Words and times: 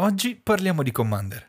Oggi 0.00 0.40
parliamo 0.42 0.82
di 0.82 0.92
Commander. 0.92 1.48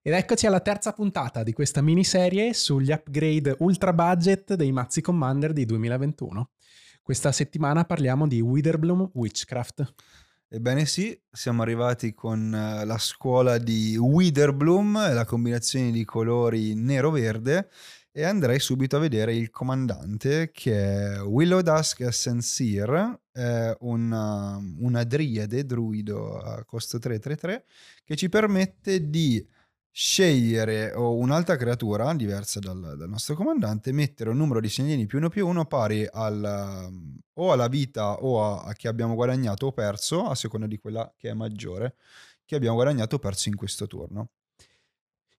Ed 0.00 0.14
eccoci 0.14 0.46
alla 0.46 0.60
terza 0.60 0.92
puntata 0.92 1.42
di 1.42 1.52
questa 1.52 1.82
miniserie 1.82 2.54
sugli 2.54 2.90
upgrade 2.90 3.56
ultra 3.58 3.92
budget 3.92 4.54
dei 4.54 4.72
mazzi 4.72 5.02
Commander 5.02 5.52
di 5.52 5.66
2021. 5.66 6.50
Questa 7.02 7.30
settimana 7.30 7.84
parliamo 7.84 8.26
di 8.26 8.40
Witherbloom 8.40 9.10
Witchcraft. 9.12 9.94
Ebbene 10.48 10.86
sì, 10.86 11.18
siamo 11.30 11.60
arrivati 11.60 12.14
con 12.14 12.54
eh, 12.54 12.84
la 12.86 12.98
scuola 12.98 13.58
di 13.58 13.96
Witherbloom, 13.96 15.14
la 15.14 15.24
combinazione 15.24 15.90
di 15.90 16.04
colori 16.04 16.74
nero-verde 16.74 17.68
e 18.14 18.24
andrei 18.24 18.60
subito 18.60 18.96
a 18.96 19.00
vedere 19.00 19.34
il 19.34 19.50
comandante 19.50 20.50
che 20.52 21.14
è 21.14 21.22
Willow 21.22 21.62
Dusk 21.62 22.12
Sincere, 22.12 23.22
è 23.32 23.74
una, 23.80 24.60
una 24.80 25.02
driade 25.04 25.64
druido 25.64 26.38
a 26.38 26.62
costo 26.64 26.98
333 26.98 27.64
che 28.04 28.14
ci 28.14 28.28
permette 28.28 29.08
di 29.08 29.44
scegliere 29.90 30.92
un'altra 30.94 31.56
creatura 31.56 32.12
diversa 32.14 32.60
dal, 32.60 32.96
dal, 32.98 33.08
nostro 33.08 33.34
comandante, 33.34 33.92
mettere 33.92 34.30
un 34.30 34.36
numero 34.36 34.60
di 34.60 34.68
segnalini 34.68 35.06
più 35.06 35.18
uno 35.18 35.28
più 35.30 35.46
uno 35.46 35.64
pari 35.64 36.06
al, 36.10 36.90
o 37.34 37.52
alla 37.52 37.68
vita 37.68 38.14
o 38.22 38.44
a, 38.44 38.62
a 38.64 38.72
che 38.74 38.88
abbiamo 38.88 39.14
guadagnato 39.14 39.66
o 39.66 39.72
perso, 39.72 40.26
a 40.28 40.34
seconda 40.34 40.66
di 40.66 40.78
quella 40.78 41.10
che 41.16 41.30
è 41.30 41.34
maggiore, 41.34 41.96
che 42.44 42.56
abbiamo 42.56 42.76
guadagnato 42.76 43.16
o 43.16 43.18
perso 43.18 43.48
in 43.48 43.56
questo 43.56 43.86
turno. 43.86 44.28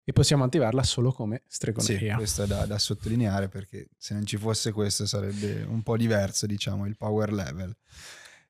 E 0.06 0.12
possiamo 0.12 0.44
attivarla 0.44 0.84
solo 0.84 1.12
come 1.12 1.44
stregoneria. 1.48 2.12
Sì, 2.12 2.18
questo 2.18 2.44
è 2.44 2.48
da, 2.48 2.66
da 2.66 2.78
sottolineare 2.78 3.48
perché 3.48 3.88
se 3.98 4.14
non 4.14 4.26
ci 4.26 4.38
fosse 4.38 4.72
questo 4.72 5.06
sarebbe 5.06 5.64
un 5.64 5.82
po' 5.82 5.96
diverso, 5.96 6.46
diciamo, 6.46 6.86
il 6.86 6.98
power 6.98 7.32
level. 7.32 7.74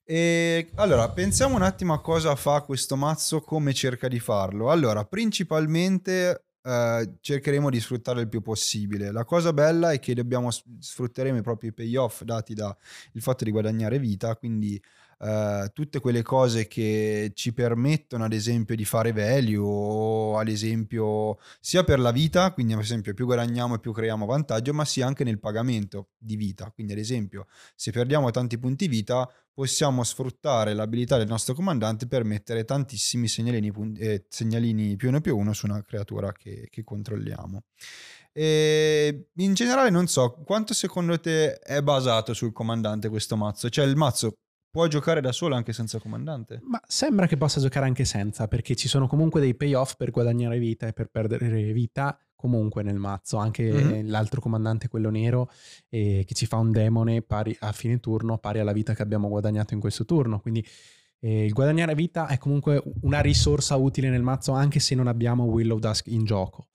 E 0.04 0.72
allora, 0.76 1.10
pensiamo 1.12 1.56
un 1.56 1.62
attimo 1.62 1.94
a 1.94 2.02
cosa 2.02 2.36
fa 2.36 2.62
questo 2.62 2.96
mazzo, 2.96 3.42
come 3.42 3.74
cerca 3.74 4.08
di 4.08 4.20
farlo. 4.20 4.72
Allora, 4.72 5.06
principalmente 5.06 6.46
eh, 6.64 7.18
cercheremo 7.20 7.70
di 7.70 7.80
sfruttare 7.80 8.22
il 8.22 8.30
più 8.30 8.42
possibile. 8.42 9.12
La 9.12 9.24
cosa 9.24 9.54
bella 9.54 9.92
è 9.92 10.00
che 10.00 10.14
dobbiamo 10.14 10.50
sfrutteremo 10.50 11.38
i 11.38 11.42
propri 11.42 11.74
payoff 11.74 12.24
dati 12.24 12.54
dal 12.54 12.76
fatto 13.16 13.44
di 13.44 13.52
guadagnare 13.52 14.00
vita, 14.00 14.36
quindi 14.36 14.82
Uh, 15.20 15.70
tutte 15.72 16.00
quelle 16.00 16.22
cose 16.22 16.68
che 16.68 17.32
ci 17.34 17.54
permettono 17.54 18.26
ad 18.26 18.34
esempio 18.34 18.76
di 18.76 18.84
fare 18.86 19.12
value 19.12 19.58
o 19.58 20.38
ad 20.38 20.48
esempio 20.48 21.38
sia 21.60 21.84
per 21.84 22.00
la 22.00 22.12
vita, 22.12 22.52
quindi 22.52 22.74
ad 22.74 22.80
esempio 22.80 23.14
più 23.14 23.26
guadagniamo 23.26 23.76
e 23.76 23.80
più 23.80 23.92
creiamo 23.92 24.26
vantaggio, 24.26 24.74
ma 24.74 24.86
sia 24.86 25.08
anche 25.08 25.24
nel 25.24 25.40
pagamento 25.40 26.10
di 26.18 26.36
vita. 26.36 26.72
Quindi 26.72 26.94
ad 26.94 27.00
esempio 27.00 27.48
se 27.76 27.92
perdiamo 27.92 28.32
tanti 28.32 28.58
punti 28.58 28.88
vita 28.88 29.30
possiamo 29.54 30.04
sfruttare 30.04 30.74
l'abilità 30.74 31.18
del 31.18 31.28
nostro 31.28 31.54
comandante 31.54 32.08
per 32.08 32.24
mettere 32.24 32.66
tantissimi 32.66 33.28
segnalini, 33.28 33.72
eh, 34.00 34.26
segnalini 34.28 34.96
più 34.96 35.10
uno 35.10 35.22
più 35.22 35.38
uno 35.38 35.54
su 35.54 35.68
una 35.68 35.82
creatura 35.84 36.32
che, 36.32 36.68
che 36.70 36.84
controlliamo. 36.84 37.64
E 38.32 39.28
in 39.36 39.54
generale 39.54 39.92
non 39.92 40.08
so 40.08 40.32
quanto 40.44 40.74
secondo 40.74 41.20
te 41.20 41.54
è 41.60 41.84
basato 41.84 42.34
sul 42.34 42.52
comandante 42.52 43.10
questo 43.10 43.38
mazzo, 43.38 43.70
cioè 43.70 43.86
il 43.86 43.96
mazzo 43.96 44.38
Può 44.74 44.88
giocare 44.88 45.22
da 45.22 45.32
solo 45.32 45.54
anche 45.54 45.72
senza 45.72 46.00
comandante? 46.00 46.60
Ma 46.64 46.82
sembra 46.88 47.28
che 47.28 47.38
possa 47.38 47.62
giocare 47.62 47.86
anche 47.86 48.06
senza, 48.06 48.48
perché 48.48 48.76
ci 48.76 48.88
sono 48.88 49.06
comunque 49.06 49.40
dei 49.40 49.54
payoff 49.54 49.94
per 49.96 50.10
guadagnare 50.10 50.58
vita 50.58 50.88
e 50.88 50.94
per 50.94 51.10
perdere 51.12 51.72
vita 51.74 52.18
comunque 52.36 52.82
nel 52.82 52.98
mazzo. 52.98 53.38
Anche 53.38 53.72
mm-hmm. 53.72 54.10
l'altro 54.10 54.42
comandante, 54.42 54.88
quello 54.88 55.12
nero, 55.12 55.52
eh, 55.90 56.24
che 56.26 56.34
ci 56.34 56.48
fa 56.48 56.58
un 56.58 56.72
demone 56.72 57.22
pari 57.22 57.56
a 57.60 57.72
fine 57.72 58.00
turno, 58.00 58.40
pari 58.40 58.58
alla 58.58 58.72
vita 58.72 58.96
che 58.96 59.04
abbiamo 59.04 59.30
guadagnato 59.30 59.76
in 59.76 59.80
questo 59.80 60.06
turno. 60.06 60.40
Quindi 60.40 60.66
eh, 61.20 61.46
il 61.46 61.54
guadagnare 61.54 61.94
vita 61.94 62.26
è 62.26 62.40
comunque 62.40 62.82
una 63.02 63.22
risorsa 63.22 63.76
utile 63.76 64.10
nel 64.10 64.24
mazzo, 64.24 64.54
anche 64.54 64.80
se 64.80 64.96
non 64.96 65.06
abbiamo 65.06 65.44
Willow 65.44 65.78
Dusk 65.78 66.08
in 66.08 66.26
gioco. 66.26 66.70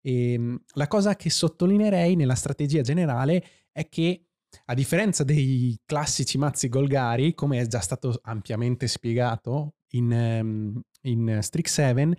E, 0.00 0.32
ehm, 0.32 0.60
la 0.72 0.88
cosa 0.88 1.14
che 1.14 1.30
sottolineerei 1.30 2.16
nella 2.16 2.34
strategia 2.34 2.80
generale 2.80 3.44
è 3.70 3.88
che 3.88 4.30
a 4.66 4.74
differenza 4.74 5.24
dei 5.24 5.78
classici 5.84 6.38
mazzi 6.38 6.68
Golgari, 6.68 7.34
come 7.34 7.60
è 7.60 7.66
già 7.66 7.80
stato 7.80 8.18
ampiamente 8.22 8.86
spiegato 8.86 9.74
in, 9.90 10.10
um, 10.10 10.80
in 11.02 11.38
Strix 11.40 11.72
7, 11.72 12.16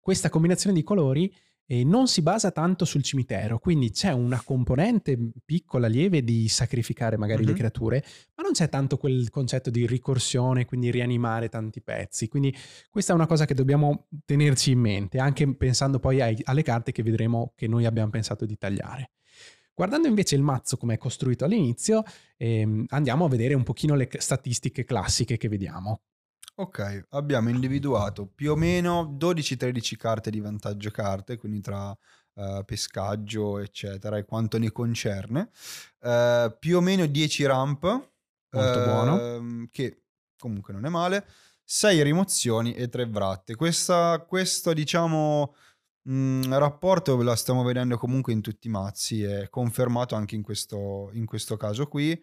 questa 0.00 0.28
combinazione 0.28 0.74
di 0.74 0.82
colori 0.82 1.32
eh, 1.66 1.82
non 1.84 2.08
si 2.08 2.20
basa 2.20 2.50
tanto 2.50 2.84
sul 2.84 3.02
cimitero, 3.02 3.58
quindi 3.58 3.90
c'è 3.90 4.12
una 4.12 4.42
componente 4.42 5.18
piccola, 5.44 5.86
lieve 5.86 6.22
di 6.22 6.48
sacrificare 6.48 7.16
magari 7.16 7.42
mm-hmm. 7.42 7.52
le 7.52 7.58
creature, 7.58 8.04
ma 8.34 8.42
non 8.42 8.52
c'è 8.52 8.68
tanto 8.68 8.98
quel 8.98 9.30
concetto 9.30 9.70
di 9.70 9.86
ricorsione, 9.86 10.66
quindi 10.66 10.90
rianimare 10.90 11.48
tanti 11.48 11.80
pezzi. 11.80 12.28
Quindi 12.28 12.54
questa 12.90 13.12
è 13.12 13.14
una 13.14 13.26
cosa 13.26 13.46
che 13.46 13.54
dobbiamo 13.54 14.08
tenerci 14.24 14.72
in 14.72 14.80
mente, 14.80 15.18
anche 15.18 15.54
pensando 15.56 15.98
poi 15.98 16.20
ai, 16.20 16.38
alle 16.44 16.62
carte 16.62 16.92
che 16.92 17.02
vedremo 17.02 17.52
che 17.56 17.66
noi 17.66 17.86
abbiamo 17.86 18.10
pensato 18.10 18.44
di 18.44 18.56
tagliare. 18.58 19.10
Guardando 19.74 20.06
invece 20.06 20.36
il 20.36 20.42
mazzo 20.42 20.76
come 20.76 20.94
è 20.94 20.98
costruito 20.98 21.44
all'inizio, 21.44 22.04
ehm, 22.36 22.86
andiamo 22.88 23.24
a 23.24 23.28
vedere 23.28 23.54
un 23.54 23.64
pochino 23.64 23.94
le 23.94 24.08
statistiche 24.18 24.84
classiche 24.84 25.36
che 25.36 25.48
vediamo. 25.48 26.02
Ok, 26.56 27.06
abbiamo 27.10 27.48
individuato 27.48 28.26
più 28.26 28.52
o 28.52 28.54
meno 28.54 29.16
12-13 29.18 29.96
carte 29.96 30.30
di 30.30 30.38
vantaggio 30.38 30.90
carte, 30.92 31.36
quindi 31.36 31.60
tra 31.60 31.90
uh, 31.90 32.64
pescaggio, 32.64 33.58
eccetera, 33.58 34.18
e 34.18 34.24
quanto 34.24 34.58
ne 34.58 34.70
concerne. 34.70 35.50
Uh, 35.98 36.56
più 36.56 36.76
o 36.76 36.80
meno 36.80 37.06
10 37.06 37.44
ramp. 37.46 37.82
Molto 38.50 38.78
uh, 38.78 38.84
buono. 38.84 39.66
Che 39.72 40.02
comunque 40.38 40.72
non 40.72 40.86
è 40.86 40.88
male. 40.88 41.26
6 41.64 42.02
rimozioni 42.04 42.72
e 42.74 42.88
3 42.88 43.06
vratte. 43.06 43.56
Questa, 43.56 44.24
questo, 44.28 44.72
diciamo, 44.72 45.56
Mm, 46.08 46.52
rapporto 46.52 47.20
la 47.22 47.34
stiamo 47.34 47.62
vedendo 47.62 47.96
comunque 47.96 48.32
in 48.34 48.42
tutti 48.42 48.66
i 48.68 48.70
mazzi, 48.70 49.22
è 49.22 49.48
confermato 49.48 50.14
anche 50.14 50.34
in 50.34 50.42
questo, 50.42 51.10
in 51.14 51.24
questo 51.24 51.56
caso 51.56 51.86
qui. 51.86 52.22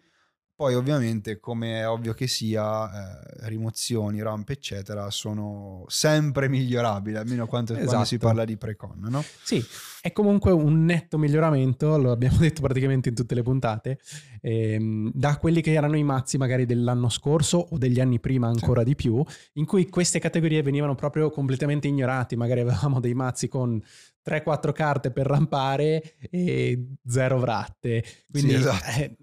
Poi 0.54 0.74
ovviamente, 0.74 1.40
come 1.40 1.80
è 1.80 1.88
ovvio 1.88 2.12
che 2.12 2.26
sia, 2.28 3.20
eh, 3.20 3.48
rimozioni, 3.48 4.22
rampe, 4.22 4.52
eccetera, 4.52 5.10
sono 5.10 5.84
sempre 5.88 6.48
migliorabili, 6.48 7.16
almeno 7.16 7.46
quando, 7.46 7.72
esatto. 7.72 7.86
quando 7.88 8.06
si 8.06 8.14
esatto. 8.14 8.28
parla 8.28 8.44
di 8.44 8.56
precon, 8.56 9.06
no? 9.08 9.24
Sì, 9.42 9.64
è 10.00 10.12
comunque 10.12 10.52
un 10.52 10.84
netto 10.84 11.18
miglioramento, 11.18 11.96
lo 11.96 12.12
abbiamo 12.12 12.36
detto 12.38 12.60
praticamente 12.60 13.08
in 13.08 13.14
tutte 13.14 13.34
le 13.34 13.42
puntate, 13.42 13.98
ehm, 14.40 15.10
da 15.14 15.36
quelli 15.38 15.62
che 15.62 15.72
erano 15.72 15.96
i 15.96 16.04
mazzi 16.04 16.36
magari 16.36 16.66
dell'anno 16.66 17.08
scorso 17.08 17.56
o 17.70 17.78
degli 17.78 17.98
anni 17.98 18.20
prima 18.20 18.46
ancora 18.46 18.80
sì. 18.80 18.86
di 18.86 18.94
più, 18.94 19.24
in 19.54 19.64
cui 19.64 19.88
queste 19.88 20.18
categorie 20.18 20.62
venivano 20.62 20.94
proprio 20.94 21.30
completamente 21.30 21.88
ignorati, 21.88 22.36
magari 22.36 22.60
avevamo 22.60 23.00
dei 23.00 23.14
mazzi 23.14 23.48
con 23.48 23.82
3-4 24.24 24.72
carte 24.72 25.10
per 25.10 25.26
rampare 25.26 26.14
e 26.30 26.94
zero 27.06 27.38
vratte. 27.38 28.04
Quindi 28.30 28.50
sì, 28.50 28.56
esatto. 28.56 28.90
eh, 29.00 29.16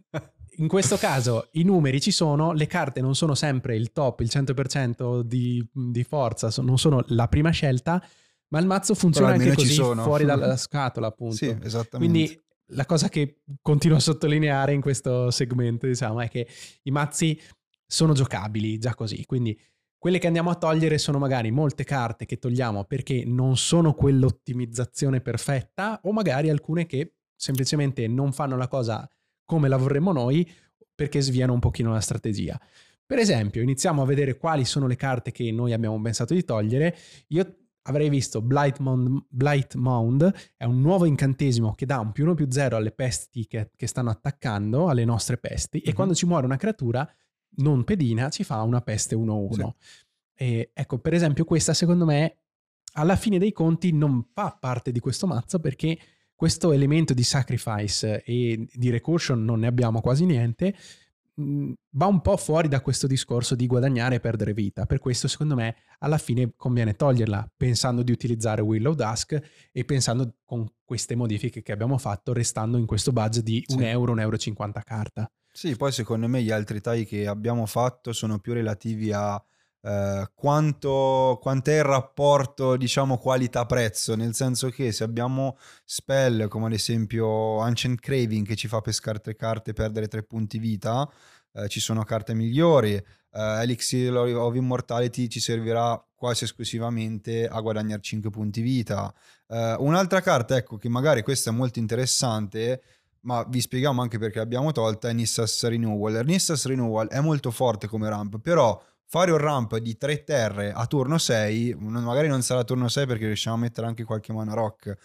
in 0.60 0.68
questo 0.68 0.98
caso 0.98 1.48
i 1.54 1.64
numeri 1.64 2.02
ci 2.02 2.12
sono, 2.12 2.52
le 2.52 2.68
carte 2.68 3.02
non 3.02 3.16
sono 3.16 3.34
sempre 3.34 3.76
il 3.76 3.92
top, 3.92 4.20
il 4.20 4.30
100% 4.32 5.22
di, 5.22 5.66
di 5.72 6.04
forza, 6.04 6.50
non 6.62 6.78
sono 6.78 7.04
la 7.08 7.28
prima 7.28 7.50
scelta, 7.50 8.04
ma 8.50 8.60
il 8.60 8.66
mazzo 8.66 8.94
funziona 8.94 9.34
anche 9.34 9.54
così 9.54 9.76
fuori 9.76 10.26
dalla 10.26 10.56
scatola, 10.58 11.08
appunto. 11.08 11.36
Sì, 11.36 11.58
esattamente. 11.62 11.98
Quindi 11.98 12.42
la 12.74 12.86
cosa 12.86 13.10
che 13.10 13.42
continuo 13.62 13.98
a 13.98 14.02
sottolineare 14.02 14.74
in 14.74 14.82
questo 14.82 15.32
segmento, 15.32 15.88
diciamo, 15.88 16.20
è 16.20 16.28
che 16.28 16.48
i 16.84 16.92
mazzi 16.92 17.40
sono 17.86 18.14
giocabili 18.14 18.78
già 18.78 18.94
così, 18.96 19.26
quindi 19.26 19.58
quelle 19.98 20.20
che 20.20 20.28
andiamo 20.28 20.50
a 20.50 20.56
togliere 20.56 20.98
sono 20.98 21.20
magari 21.20 21.52
molte 21.52 21.84
carte 21.84 22.26
che 22.26 22.38
togliamo 22.38 22.86
perché 22.86 23.24
non 23.26 23.58
sono 23.58 23.94
quell'ottimizzazione 23.94 25.20
perfetta 25.20 26.00
o 26.04 26.12
magari 26.14 26.50
alcune 26.50 26.86
che 26.86 27.16
semplicemente 27.36 28.08
non 28.08 28.32
fanno 28.32 28.56
la 28.56 28.68
cosa 28.68 29.10
come 29.50 29.68
la 29.68 29.78
vorremmo 29.78 30.12
noi 30.12 30.48
perché 30.94 31.22
sviano 31.22 31.54
un 31.54 31.60
pochino 31.60 31.92
la 31.92 32.02
strategia. 32.02 32.60
Per 33.04 33.18
esempio, 33.18 33.64
iniziamo 33.64 34.04
a 34.04 34.06
vedere 34.06 34.38
quali 34.38 34.64
sono 34.64 34.86
le 34.86 34.96
carte 34.96 35.32
che 35.32 35.52
noi 35.52 35.74
abbiamo 35.74 36.00
pensato 36.00 36.36
di 36.36 36.44
togliere. 36.44 36.96
Io 37.30 37.56
avrei 37.84 38.10
visto 38.10 38.44
Blight 38.44 38.78
Mound, 38.78 39.26
Blight 39.28 39.74
Mound 39.74 40.32
è 40.56 40.66
un 40.66 40.80
nuovo 40.80 41.06
incantesimo 41.06 41.74
che 41.74 41.88
dà 41.88 41.98
un 41.98 42.12
più 42.12 42.26
1 42.26 42.36
più 42.36 42.46
0 42.48 42.76
alle 42.76 42.92
pesti 42.92 43.48
che, 43.48 43.72
che 43.76 43.88
stanno 43.88 44.12
attaccando, 44.12 44.88
alle 44.88 45.04
nostre 45.04 45.40
pesti, 45.40 45.78
mm-hmm. 45.78 45.88
e 45.88 45.90
mhm. 45.90 45.96
quando 45.96 46.14
ci 46.14 46.28
muore 46.28 46.46
una 46.46 46.58
creatura 46.58 47.12
non 47.56 47.84
pedina 47.84 48.30
ci 48.30 48.44
fa 48.44 48.62
una 48.62 48.82
peste 48.82 49.16
1-1. 49.16 49.54
Sì. 49.54 49.74
E, 50.36 50.70
ecco, 50.72 51.00
per 51.00 51.16
esempio, 51.16 51.46
questa 51.46 51.74
secondo 51.74 52.06
me 52.06 52.38
alla 52.94 53.16
fine 53.16 53.40
dei 53.40 53.52
conti 53.52 53.92
non 53.92 54.30
fa 54.32 54.56
parte 54.60 54.92
di 54.92 55.00
questo 55.00 55.26
mazzo 55.26 55.60
perché 55.60 55.98
questo 56.40 56.72
elemento 56.72 57.14
di 57.14 57.24
sacrifice 57.24 58.24
e 58.24 58.66
di 58.72 58.90
recursion 58.90 59.44
non 59.44 59.60
ne 59.60 59.68
abbiamo 59.68 60.00
quasi 60.00 60.24
niente, 60.24 60.74
mh, 61.34 61.72
va 61.96 62.06
un 62.06 62.22
po' 62.22 62.38
fuori 62.38 62.70
da 62.70 62.80
questo 62.80 63.08
discorso 63.08 63.56
di 63.56 63.68
guadagnare 63.68 64.16
e 64.16 64.20
perdere 64.22 64.54
vita. 64.54 64.86
Per 64.86 65.00
questo, 65.00 65.28
secondo 65.28 65.56
me, 65.56 65.76
alla 66.00 66.18
fine 66.18 66.54
conviene 66.56 66.94
toglierla, 66.94 67.52
pensando 67.58 68.04
di 68.04 68.14
utilizzare 68.14 68.62
Willow 68.62 68.94
Dusk 68.94 69.38
e 69.70 69.84
pensando 69.84 70.36
con 70.46 70.66
queste 70.86 71.14
modifiche 71.14 71.62
che 71.62 71.74
abbiamo 71.74 71.98
fatto, 71.98 72.32
restando 72.32 72.78
in 72.78 72.86
questo 72.86 73.12
budget 73.12 73.44
di 73.44 73.62
Sì. 73.68 73.76
1 73.76 73.86
euro, 73.88 74.16
1,50 74.16 74.22
euro 74.22 74.80
a 74.80 74.84
carta. 74.84 75.30
Sì, 75.52 75.76
poi 75.76 75.92
secondo 75.92 76.30
me 76.30 76.42
gli 76.42 76.52
altri 76.52 76.80
tagli 76.80 77.06
che 77.06 77.28
abbiamo 77.28 77.66
fatto 77.66 78.14
sono 78.14 78.40
più 78.40 78.54
relativi 78.54 79.12
a 79.12 79.44
eh, 79.82 80.30
quanto, 80.36 81.38
quant'è 81.42 81.78
il 81.78 81.84
rapporto, 81.84 82.76
diciamo, 82.76 83.18
qualità-prezzo, 83.18 84.16
nel 84.16 84.34
senso 84.34 84.70
che 84.70 84.92
se 84.92 85.04
abbiamo 85.04 85.58
spell 85.86 86.48
come 86.48 86.68
ad 86.68 86.74
esempio 86.74 87.60
Ancient 87.60 88.00
Craving 88.00 88.46
che 88.46 88.56
ci 88.56 88.68
fa 88.68 88.82
pescare 88.82 89.20
tre 89.20 89.36
carte 89.36 89.72
e 89.72 89.74
perdere 89.74 90.08
tre 90.08 90.24
punti 90.24 90.60
vita, 90.60 91.10
eh, 91.54 91.68
ci 91.68 91.80
sono 91.80 92.04
carte 92.04 92.34
migliori. 92.34 92.94
Eh, 92.94 93.04
Elixir 93.62 94.16
of 94.16 94.56
Immortality 94.56 95.28
ci 95.28 95.40
servirà 95.40 96.02
quasi 96.16 96.44
esclusivamente 96.44 97.48
a 97.48 97.60
guadagnare 97.62 98.02
5 98.02 98.30
punti 98.30 98.62
vita. 98.62 99.14
Eh, 99.48 99.76
un'altra 99.80 100.22
carta, 100.22 100.58
ecco, 100.58 100.78
che 100.78 100.90
magari 100.90 101.22
questa 101.24 101.52
è 101.52 101.54
molto 101.54 101.80
interessante, 101.80 102.82
ma 103.22 103.44
vi 103.48 103.62
spieghiamo 103.62 104.02
anche 104.02 104.18
perché 104.20 104.40
l'abbiamo 104.40 104.72
tolta, 104.72 105.10
è 105.10 105.14
Nissas 105.14 105.64
Renewal. 105.64 106.24
Nissas 106.26 106.66
Renewal 106.66 107.08
è 107.08 107.20
molto 107.22 107.52
forte 107.52 107.88
come 107.88 108.10
ramp, 108.10 108.40
però 108.40 108.82
fare 109.12 109.32
un 109.32 109.40
ramp 109.40 109.76
di 109.78 109.98
3 109.98 110.24
terre 110.24 110.72
a 110.72 110.86
turno 110.86 111.18
6, 111.18 111.76
magari 111.80 112.28
non 112.28 112.44
sarà 112.44 112.64
turno 112.64 112.88
6 112.88 113.08
perché 113.08 113.26
riusciamo 113.26 113.56
a 113.56 113.60
mettere 113.60 113.88
anche 113.88 114.04
qualche 114.04 114.32
mana 114.34 114.54
rock, 114.54 114.96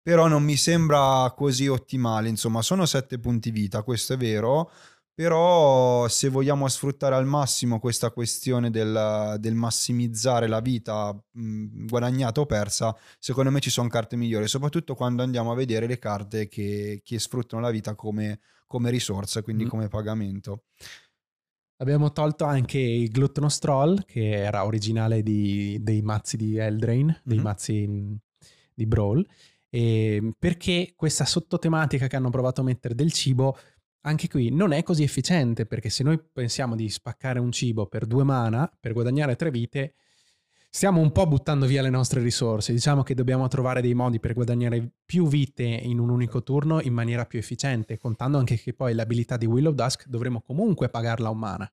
però 0.00 0.26
non 0.26 0.42
mi 0.42 0.56
sembra 0.56 1.30
così 1.36 1.68
ottimale, 1.68 2.28
insomma 2.30 2.62
sono 2.62 2.86
7 2.86 3.18
punti 3.18 3.50
vita, 3.50 3.82
questo 3.82 4.14
è 4.14 4.16
vero, 4.16 4.70
però 5.14 6.08
se 6.08 6.30
vogliamo 6.30 6.66
sfruttare 6.66 7.14
al 7.14 7.26
massimo 7.26 7.78
questa 7.78 8.10
questione 8.10 8.70
del, 8.70 9.36
del 9.38 9.54
massimizzare 9.54 10.46
la 10.48 10.60
vita 10.60 11.14
mh, 11.32 11.84
guadagnata 11.86 12.40
o 12.40 12.46
persa, 12.46 12.96
secondo 13.18 13.50
me 13.50 13.60
ci 13.60 13.68
sono 13.68 13.88
carte 13.88 14.16
migliori, 14.16 14.48
soprattutto 14.48 14.94
quando 14.94 15.22
andiamo 15.22 15.52
a 15.52 15.54
vedere 15.54 15.86
le 15.86 15.98
carte 15.98 16.48
che, 16.48 17.02
che 17.04 17.18
sfruttano 17.18 17.60
la 17.60 17.70
vita 17.70 17.94
come, 17.94 18.40
come 18.66 18.88
risorsa, 18.90 19.42
quindi 19.42 19.66
Mm. 19.66 19.68
come 19.68 19.88
pagamento. 19.88 20.62
Abbiamo 21.82 22.12
tolto 22.12 22.44
anche 22.44 22.78
il 22.78 23.10
Gluttonous 23.10 23.58
Troll, 23.58 24.04
che 24.04 24.30
era 24.30 24.64
originale 24.64 25.20
di- 25.24 25.78
dei 25.82 26.00
mazzi 26.00 26.36
di 26.36 26.56
Eldrain, 26.56 27.20
dei 27.24 27.38
Mhm. 27.38 27.42
mazzi 27.42 27.86
mh, 27.88 28.16
di 28.72 28.86
Brawl, 28.86 29.26
e 29.68 30.32
perché 30.38 30.92
questa 30.94 31.24
sottotematica 31.24 32.06
che 32.06 32.14
hanno 32.14 32.30
provato 32.30 32.60
a 32.60 32.64
mettere 32.64 32.94
del 32.94 33.10
cibo, 33.12 33.56
anche 34.02 34.28
qui 34.28 34.50
non 34.50 34.70
è 34.70 34.84
così 34.84 35.02
efficiente, 35.02 35.66
perché 35.66 35.90
se 35.90 36.04
noi 36.04 36.22
pensiamo 36.32 36.76
di 36.76 36.88
spaccare 36.88 37.40
un 37.40 37.50
cibo 37.50 37.86
per 37.86 38.06
due 38.06 38.22
mana, 38.22 38.70
per 38.78 38.92
guadagnare 38.92 39.34
tre 39.34 39.50
vite, 39.50 39.94
stiamo 40.74 41.02
un 41.02 41.12
po' 41.12 41.26
buttando 41.26 41.66
via 41.66 41.82
le 41.82 41.90
nostre 41.90 42.22
risorse. 42.22 42.72
Diciamo 42.72 43.02
che 43.02 43.14
dobbiamo 43.14 43.46
trovare 43.46 43.82
dei 43.82 43.92
modi 43.92 44.18
per 44.18 44.32
guadagnare 44.32 44.90
più 45.04 45.28
vite 45.28 45.64
in 45.64 45.98
un 45.98 46.08
unico 46.08 46.42
turno 46.42 46.80
in 46.80 46.94
maniera 46.94 47.26
più 47.26 47.38
efficiente, 47.38 47.98
contando 47.98 48.38
anche 48.38 48.56
che 48.56 48.72
poi 48.72 48.94
l'abilità 48.94 49.36
di 49.36 49.44
Will 49.44 49.66
of 49.66 49.74
Dusk 49.74 50.06
dovremo 50.08 50.40
comunque 50.40 50.88
pagarla 50.88 51.28
un 51.28 51.38
mana. 51.38 51.70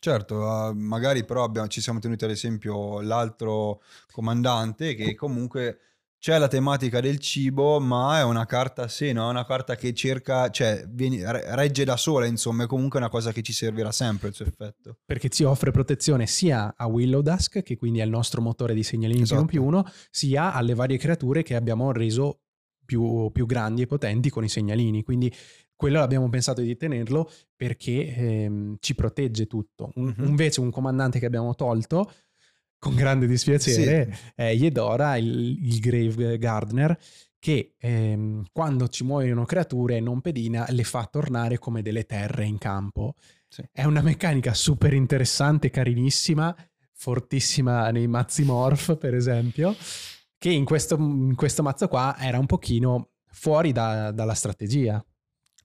Certo, 0.00 0.68
eh, 0.68 0.74
magari 0.74 1.24
però 1.24 1.44
abbiamo- 1.44 1.68
ci 1.68 1.80
siamo 1.80 2.00
tenuti 2.00 2.24
ad 2.24 2.30
esempio 2.30 3.00
l'altro 3.00 3.80
comandante 4.10 4.94
che 4.94 5.14
comunque 5.14 5.78
c'è 6.24 6.38
la 6.38 6.48
tematica 6.48 7.00
del 7.00 7.18
cibo, 7.18 7.78
ma 7.80 8.18
è 8.18 8.24
una 8.24 8.46
carta 8.46 8.84
a 8.84 8.88
sé, 8.88 9.12
no? 9.12 9.26
È 9.26 9.30
una 9.30 9.44
carta 9.44 9.76
che 9.76 9.92
cerca, 9.92 10.48
cioè 10.48 10.82
re- 10.96 11.54
regge 11.54 11.84
da 11.84 11.98
sola, 11.98 12.24
insomma, 12.24 12.64
è 12.64 12.66
comunque 12.66 12.98
una 12.98 13.10
cosa 13.10 13.30
che 13.30 13.42
ci 13.42 13.52
servirà 13.52 13.92
sempre 13.92 14.28
il 14.28 14.34
suo 14.34 14.46
effetto. 14.46 14.96
perché 15.04 15.28
ci 15.28 15.44
offre 15.44 15.70
protezione 15.70 16.26
sia 16.26 16.72
a 16.78 16.86
Willow 16.86 17.20
Dusk, 17.20 17.60
che 17.62 17.76
quindi 17.76 17.98
è 17.98 18.04
il 18.04 18.08
nostro 18.08 18.40
motore 18.40 18.72
di 18.72 18.82
segnalini 18.82 19.20
Esatto. 19.20 19.44
più 19.44 19.62
uno, 19.64 19.84
sia 20.10 20.54
alle 20.54 20.72
varie 20.72 20.96
creature 20.96 21.42
che 21.42 21.56
abbiamo 21.56 21.92
reso 21.92 22.38
più, 22.86 23.28
più 23.30 23.44
grandi 23.44 23.82
e 23.82 23.86
potenti 23.86 24.30
con 24.30 24.44
i 24.44 24.48
segnalini. 24.48 25.02
Quindi 25.02 25.30
quello 25.76 26.00
abbiamo 26.00 26.30
pensato 26.30 26.62
di 26.62 26.74
tenerlo 26.74 27.30
perché 27.54 28.14
ehm, 28.14 28.76
ci 28.80 28.94
protegge 28.94 29.46
tutto. 29.46 29.90
Un- 29.96 30.14
Mhm. 30.16 30.26
Invece 30.26 30.60
un 30.60 30.70
comandante 30.70 31.18
che 31.18 31.26
abbiamo 31.26 31.54
tolto, 31.54 32.10
con 32.84 32.94
grande 32.94 33.26
dispiacere, 33.26 34.14
è 34.34 34.50
Yedora, 34.50 35.16
il, 35.16 35.58
il 35.58 35.80
Grave 35.80 36.36
Gardener, 36.36 36.98
che 37.38 37.76
ehm, 37.78 38.44
quando 38.52 38.88
ci 38.88 39.04
muoiono 39.04 39.46
creature 39.46 40.00
non 40.00 40.20
pedina 40.20 40.66
le 40.68 40.84
fa 40.84 41.08
tornare 41.10 41.58
come 41.58 41.80
delle 41.80 42.04
terre 42.04 42.44
in 42.44 42.58
campo. 42.58 43.14
Sì. 43.48 43.62
È 43.72 43.84
una 43.84 44.02
meccanica 44.02 44.52
super 44.52 44.92
interessante, 44.92 45.70
carinissima, 45.70 46.54
fortissima 46.92 47.90
nei 47.90 48.06
mazzi 48.06 48.44
morph, 48.44 48.98
per 48.98 49.14
esempio, 49.14 49.74
che 50.36 50.50
in 50.50 50.66
questo, 50.66 50.96
in 50.96 51.34
questo 51.36 51.62
mazzo 51.62 51.88
qua 51.88 52.16
era 52.18 52.38
un 52.38 52.46
pochino 52.46 53.12
fuori 53.30 53.72
da- 53.72 54.10
dalla 54.10 54.34
strategia. 54.34 55.02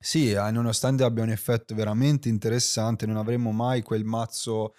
Sì, 0.02 0.32
nonostante 0.32 1.04
abbia 1.04 1.24
un 1.24 1.32
effetto 1.32 1.76
veramente 1.76 2.30
interessante, 2.30 3.06
non 3.06 3.18
avremo 3.18 3.52
mai 3.52 3.82
quel 3.82 4.06
mazzo 4.06 4.74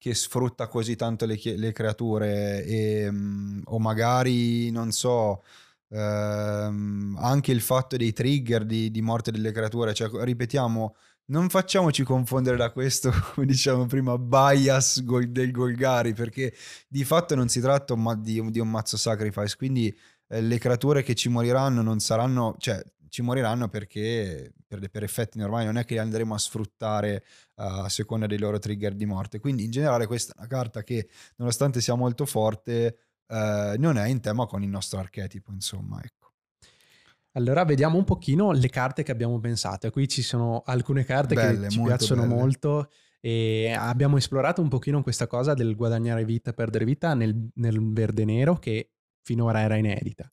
che 0.00 0.14
sfrutta 0.14 0.66
così 0.66 0.96
tanto 0.96 1.26
le, 1.26 1.38
le 1.44 1.72
creature 1.72 2.64
e, 2.64 3.10
mm, 3.10 3.60
o 3.66 3.78
magari, 3.78 4.70
non 4.70 4.92
so, 4.92 5.42
ehm, 5.90 7.18
anche 7.20 7.52
il 7.52 7.60
fatto 7.60 7.98
dei 7.98 8.14
trigger 8.14 8.64
di, 8.64 8.90
di 8.90 9.02
morte 9.02 9.30
delle 9.30 9.52
creature, 9.52 9.92
cioè 9.92 10.08
ripetiamo, 10.24 10.96
non 11.26 11.50
facciamoci 11.50 12.02
confondere 12.02 12.56
da 12.56 12.70
questo, 12.70 13.10
come 13.34 13.44
diciamo 13.46 13.84
prima, 13.84 14.16
bias 14.16 15.02
del 15.02 15.50
Golgari, 15.50 16.14
perché 16.14 16.54
di 16.88 17.04
fatto 17.04 17.34
non 17.34 17.48
si 17.48 17.60
tratta 17.60 17.94
di 18.16 18.38
un 18.38 18.70
mazzo 18.70 18.96
sacrifice, 18.96 19.54
quindi 19.58 19.94
eh, 20.28 20.40
le 20.40 20.58
creature 20.58 21.02
che 21.02 21.14
ci 21.14 21.28
moriranno 21.28 21.82
non 21.82 22.00
saranno, 22.00 22.56
cioè 22.58 22.82
ci 23.10 23.22
moriranno 23.22 23.68
perché 23.68 24.52
per, 24.66 24.88
per 24.88 25.02
effetti 25.02 25.38
normali 25.38 25.66
non 25.66 25.76
è 25.76 25.84
che 25.84 25.94
li 25.94 26.00
andremo 26.00 26.34
a 26.34 26.38
sfruttare 26.38 27.16
eh, 27.16 27.22
a 27.54 27.88
seconda 27.88 28.26
dei 28.26 28.38
loro 28.38 28.58
trigger 28.58 28.94
di 28.94 29.04
morte. 29.04 29.40
Quindi 29.40 29.64
in 29.64 29.70
generale 29.70 30.06
questa 30.06 30.32
è 30.32 30.38
una 30.38 30.46
carta 30.46 30.82
che 30.82 31.08
nonostante 31.36 31.80
sia 31.80 31.94
molto 31.94 32.24
forte 32.24 32.98
eh, 33.28 33.74
non 33.78 33.98
è 33.98 34.08
in 34.08 34.20
tema 34.20 34.46
con 34.46 34.62
il 34.62 34.68
nostro 34.68 34.98
archetipo, 34.98 35.52
insomma, 35.52 36.00
ecco. 36.02 36.32
Allora 37.32 37.64
vediamo 37.64 37.96
un 37.96 38.04
pochino 38.04 38.50
le 38.50 38.68
carte 38.68 39.02
che 39.02 39.12
abbiamo 39.12 39.38
pensato. 39.38 39.88
Qui 39.90 40.08
ci 40.08 40.22
sono 40.22 40.62
alcune 40.64 41.04
carte 41.04 41.34
Belle, 41.34 41.60
che 41.60 41.68
ci 41.68 41.78
molto 41.78 41.94
piacciono 41.94 42.22
belle. 42.22 42.34
molto 42.34 42.90
e 43.20 43.72
abbiamo 43.76 44.16
esplorato 44.16 44.62
un 44.62 44.68
pochino 44.68 45.02
questa 45.02 45.26
cosa 45.26 45.54
del 45.54 45.76
guadagnare 45.76 46.24
vita 46.24 46.50
e 46.50 46.54
perdere 46.54 46.84
vita 46.84 47.14
nel, 47.14 47.50
nel 47.54 47.92
verde 47.92 48.24
nero 48.24 48.58
che 48.58 48.90
finora 49.22 49.60
era 49.60 49.76
inedita. 49.76 50.30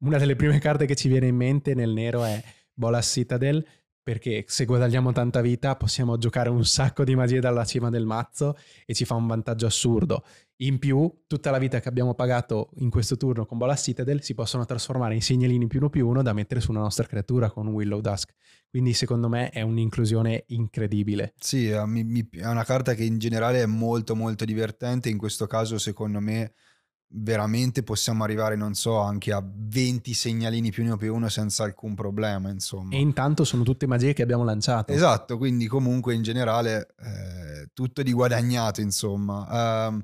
Una 0.00 0.18
delle 0.18 0.36
prime 0.36 0.58
carte 0.60 0.86
che 0.86 0.94
ci 0.94 1.08
viene 1.08 1.26
in 1.26 1.34
mente 1.34 1.74
nel 1.74 1.90
nero 1.90 2.24
è 2.24 2.40
Bolas 2.72 3.10
Citadel 3.10 3.66
perché 4.08 4.44
se 4.46 4.64
guadagniamo 4.64 5.12
tanta 5.12 5.42
vita 5.42 5.76
possiamo 5.76 6.16
giocare 6.16 6.48
un 6.48 6.64
sacco 6.64 7.04
di 7.04 7.14
magie 7.14 7.40
dalla 7.40 7.66
cima 7.66 7.90
del 7.90 8.06
mazzo 8.06 8.56
e 8.86 8.94
ci 8.94 9.04
fa 9.04 9.14
un 9.16 9.26
vantaggio 9.26 9.66
assurdo. 9.66 10.24
In 10.60 10.78
più, 10.78 11.24
tutta 11.26 11.50
la 11.50 11.58
vita 11.58 11.78
che 11.80 11.88
abbiamo 11.88 12.14
pagato 12.14 12.70
in 12.76 12.88
questo 12.88 13.18
turno 13.18 13.44
con 13.44 13.58
Bolas 13.58 13.82
Citadel 13.82 14.22
si 14.22 14.32
possono 14.32 14.64
trasformare 14.64 15.14
in 15.14 15.20
segnalini 15.20 15.66
più 15.66 15.80
uno 15.80 15.90
più 15.90 16.08
uno 16.08 16.22
da 16.22 16.32
mettere 16.32 16.60
su 16.60 16.70
una 16.70 16.80
nostra 16.80 17.06
creatura 17.06 17.50
con 17.50 17.66
Willow 17.66 18.00
Dusk. 18.00 18.32
Quindi 18.70 18.94
secondo 18.94 19.28
me 19.28 19.50
è 19.50 19.60
un'inclusione 19.60 20.44
incredibile. 20.46 21.34
Sì, 21.38 21.68
eh, 21.68 21.76
è 21.76 22.46
una 22.46 22.64
carta 22.64 22.94
che 22.94 23.04
in 23.04 23.18
generale 23.18 23.62
è 23.62 23.66
molto 23.66 24.16
molto 24.16 24.46
divertente, 24.46 25.10
in 25.10 25.18
questo 25.18 25.46
caso 25.46 25.76
secondo 25.76 26.20
me 26.20 26.54
veramente 27.10 27.82
possiamo 27.82 28.24
arrivare, 28.24 28.56
non 28.56 28.74
so, 28.74 28.98
anche 28.98 29.32
a 29.32 29.42
20 29.44 30.12
segnalini 30.12 30.70
più 30.70 30.84
uno 30.84 30.96
più 30.96 31.14
uno 31.14 31.28
senza 31.28 31.64
alcun 31.64 31.94
problema, 31.94 32.50
insomma. 32.50 32.94
E 32.94 32.98
intanto 32.98 33.44
sono 33.44 33.62
tutte 33.62 33.86
magie 33.86 34.12
che 34.12 34.22
abbiamo 34.22 34.44
lanciato. 34.44 34.92
Esatto, 34.92 35.38
quindi 35.38 35.66
comunque 35.66 36.14
in 36.14 36.22
generale 36.22 36.94
eh, 37.00 37.70
tutto 37.72 38.02
di 38.02 38.12
guadagnato, 38.12 38.80
insomma. 38.80 39.86
Ehm, 39.86 40.02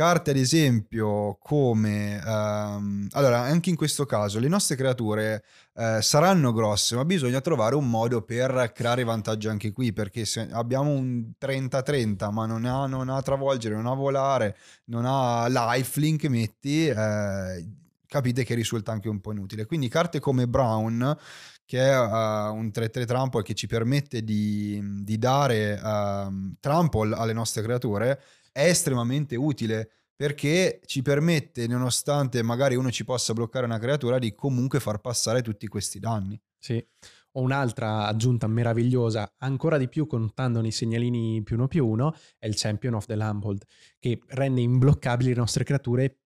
carte 0.00 0.30
ad 0.30 0.38
esempio 0.38 1.36
come... 1.38 2.22
ehm, 2.24 3.08
allora, 3.10 3.40
anche 3.40 3.68
in 3.68 3.76
questo 3.76 4.06
caso 4.06 4.38
le 4.38 4.48
nostre 4.48 4.74
creature 4.74 5.44
eh, 5.74 5.98
saranno 6.00 6.54
grosse, 6.54 6.96
ma 6.96 7.04
bisogna 7.04 7.42
trovare 7.42 7.74
un 7.74 7.90
modo 7.90 8.22
per 8.22 8.72
creare 8.74 9.04
vantaggio 9.04 9.50
anche 9.50 9.72
qui, 9.72 9.92
perché 9.92 10.24
se 10.24 10.48
abbiamo 10.52 10.88
un 10.88 11.32
30-30, 11.38 12.30
ma 12.32 12.46
non 12.46 12.64
ha, 12.64 12.86
non 12.86 13.10
ha 13.10 13.20
travolgere, 13.20 13.74
non 13.74 13.84
ha 13.86 13.94
volare, 13.94 14.56
non 14.86 15.04
ha 15.04 15.46
lifelink, 15.48 16.24
metti... 16.24 16.86
eh, 16.86 17.68
capite 18.06 18.42
che 18.42 18.54
risulta 18.54 18.90
anche 18.92 19.08
un 19.08 19.20
po' 19.20 19.32
inutile. 19.32 19.66
Quindi 19.66 19.88
carte 19.88 20.18
come 20.18 20.48
Brown, 20.48 21.16
che 21.64 21.78
è 21.78 21.96
uh, 21.96 22.52
un 22.52 22.72
3-3 22.74 23.04
trample 23.04 23.42
che 23.42 23.54
ci 23.54 23.68
permette 23.68 24.24
di, 24.24 24.82
di 25.04 25.16
dare 25.18 25.78
um, 25.80 26.56
trample 26.58 27.14
alle 27.14 27.32
nostre 27.32 27.62
creature, 27.62 28.20
è 28.52 28.64
estremamente 28.64 29.36
utile 29.36 29.90
perché 30.20 30.80
ci 30.84 31.00
permette, 31.00 31.66
nonostante 31.66 32.42
magari 32.42 32.74
uno 32.74 32.90
ci 32.90 33.04
possa 33.04 33.32
bloccare 33.32 33.64
una 33.64 33.78
creatura, 33.78 34.18
di 34.18 34.34
comunque 34.34 34.78
far 34.78 35.00
passare 35.00 35.40
tutti 35.40 35.66
questi 35.66 35.98
danni. 35.98 36.40
Sì. 36.58 36.84
o 37.32 37.40
un'altra 37.40 38.06
aggiunta 38.06 38.46
meravigliosa, 38.46 39.34
ancora 39.38 39.78
di 39.78 39.88
più 39.88 40.06
contando 40.06 40.60
nei 40.60 40.72
segnalini 40.72 41.42
più 41.42 41.56
uno 41.56 41.68
più 41.68 41.86
uno, 41.86 42.14
è 42.38 42.46
il 42.46 42.54
Champion 42.56 42.94
of 42.94 43.06
the 43.06 43.14
Lambold, 43.14 43.64
che 43.98 44.20
rende 44.28 44.60
imbloccabili 44.60 45.30
le 45.30 45.36
nostre 45.36 45.64
creature 45.64 46.18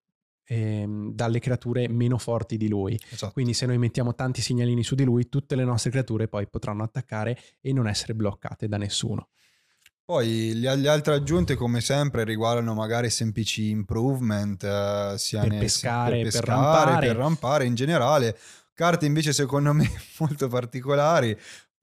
ehm, 0.47 1.13
dalle 1.13 1.39
creature 1.39 1.89
meno 1.89 2.19
forti 2.19 2.57
di 2.57 2.69
lui. 2.69 2.99
Esatto. 3.11 3.33
Quindi 3.33 3.55
se 3.55 3.67
noi 3.67 3.79
mettiamo 3.79 4.15
tanti 4.15 4.41
segnalini 4.41 4.83
su 4.83 4.95
di 4.95 5.05
lui, 5.05 5.29
tutte 5.29 5.55
le 5.57 5.65
nostre 5.65 5.91
creature 5.91 6.27
poi 6.29 6.49
potranno 6.49 6.83
attaccare 6.83 7.39
e 7.61 7.73
non 7.73 7.87
essere 7.87 8.15
bloccate 8.15 8.67
da 8.67 8.77
nessuno. 8.77 9.29
Poi 10.07 10.53
le, 10.55 10.77
le 10.77 10.89
altre 10.89 11.15
aggiunte, 11.15 11.55
come 11.55 11.81
sempre, 11.81 12.25
riguardano 12.25 12.75
magari 12.75 13.09
semplici 13.09 13.71
improvement, 13.71 14.63
eh, 14.63 15.15
sia 15.17 15.41
Per 15.41 15.51
ne- 15.51 15.59
pescare, 15.61 16.17
per 16.17 16.25
pescare, 16.25 16.47
rampare. 16.47 17.07
per 17.07 17.17
rampare 17.17 17.65
in 17.65 17.75
generale. 17.75 18.39
Carte 18.75 19.07
invece, 19.07 19.33
secondo 19.33 19.73
me, 19.73 19.91
molto 20.19 20.49
particolari 20.49 21.35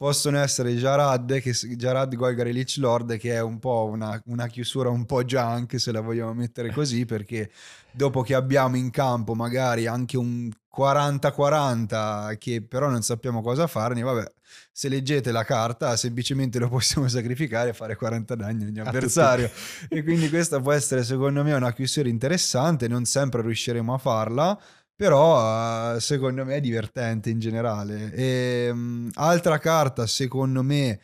possono 0.01 0.39
essere 0.39 0.73
Jarad, 0.75 1.39
che, 1.39 1.51
Jarad 1.51 2.15
Golgari 2.15 2.51
Lich 2.53 2.77
Lord, 2.77 3.17
che 3.17 3.33
è 3.35 3.41
un 3.41 3.59
po' 3.59 3.87
una, 3.91 4.19
una 4.25 4.47
chiusura 4.47 4.89
un 4.89 5.05
po' 5.05 5.23
junk, 5.23 5.79
se 5.79 5.91
la 5.91 6.01
vogliamo 6.01 6.33
mettere 6.33 6.71
così, 6.73 7.05
perché 7.05 7.51
dopo 7.91 8.21
che 8.21 8.35
abbiamo 8.35 8.77
in 8.77 8.89
campo 8.89 9.33
magari 9.35 9.85
anche 9.87 10.17
un 10.17 10.49
40-40 10.75 12.37
che 12.37 12.61
però 12.63 12.89
non 12.89 13.01
sappiamo 13.03 13.41
cosa 13.41 13.67
farne, 13.67 14.01
vabbè, 14.01 14.31
se 14.71 14.89
leggete 14.89 15.31
la 15.31 15.43
carta 15.43 15.95
semplicemente 15.95 16.59
lo 16.59 16.69
possiamo 16.69 17.07
sacrificare 17.07 17.69
e 17.69 17.73
fare 17.73 17.95
40 17.95 18.35
danni 18.35 18.65
ogni 18.65 18.79
avversario. 18.79 19.49
e 19.89 20.03
quindi 20.03 20.29
questa 20.29 20.59
può 20.59 20.71
essere 20.71 21.03
secondo 21.03 21.43
me 21.43 21.53
una 21.53 21.73
chiusura 21.73 22.09
interessante, 22.09 22.87
non 22.87 23.05
sempre 23.05 23.41
riusciremo 23.41 23.93
a 23.93 23.97
farla, 23.97 24.59
però 24.95 25.95
eh, 25.95 25.99
secondo 25.99 26.45
me 26.45 26.55
è 26.55 26.59
divertente 26.59 27.29
in 27.29 27.39
generale. 27.39 28.13
E, 28.13 28.71
mh, 28.71 29.11
altra 29.15 29.57
carta 29.57 30.05
secondo 30.05 30.61
me 30.61 30.99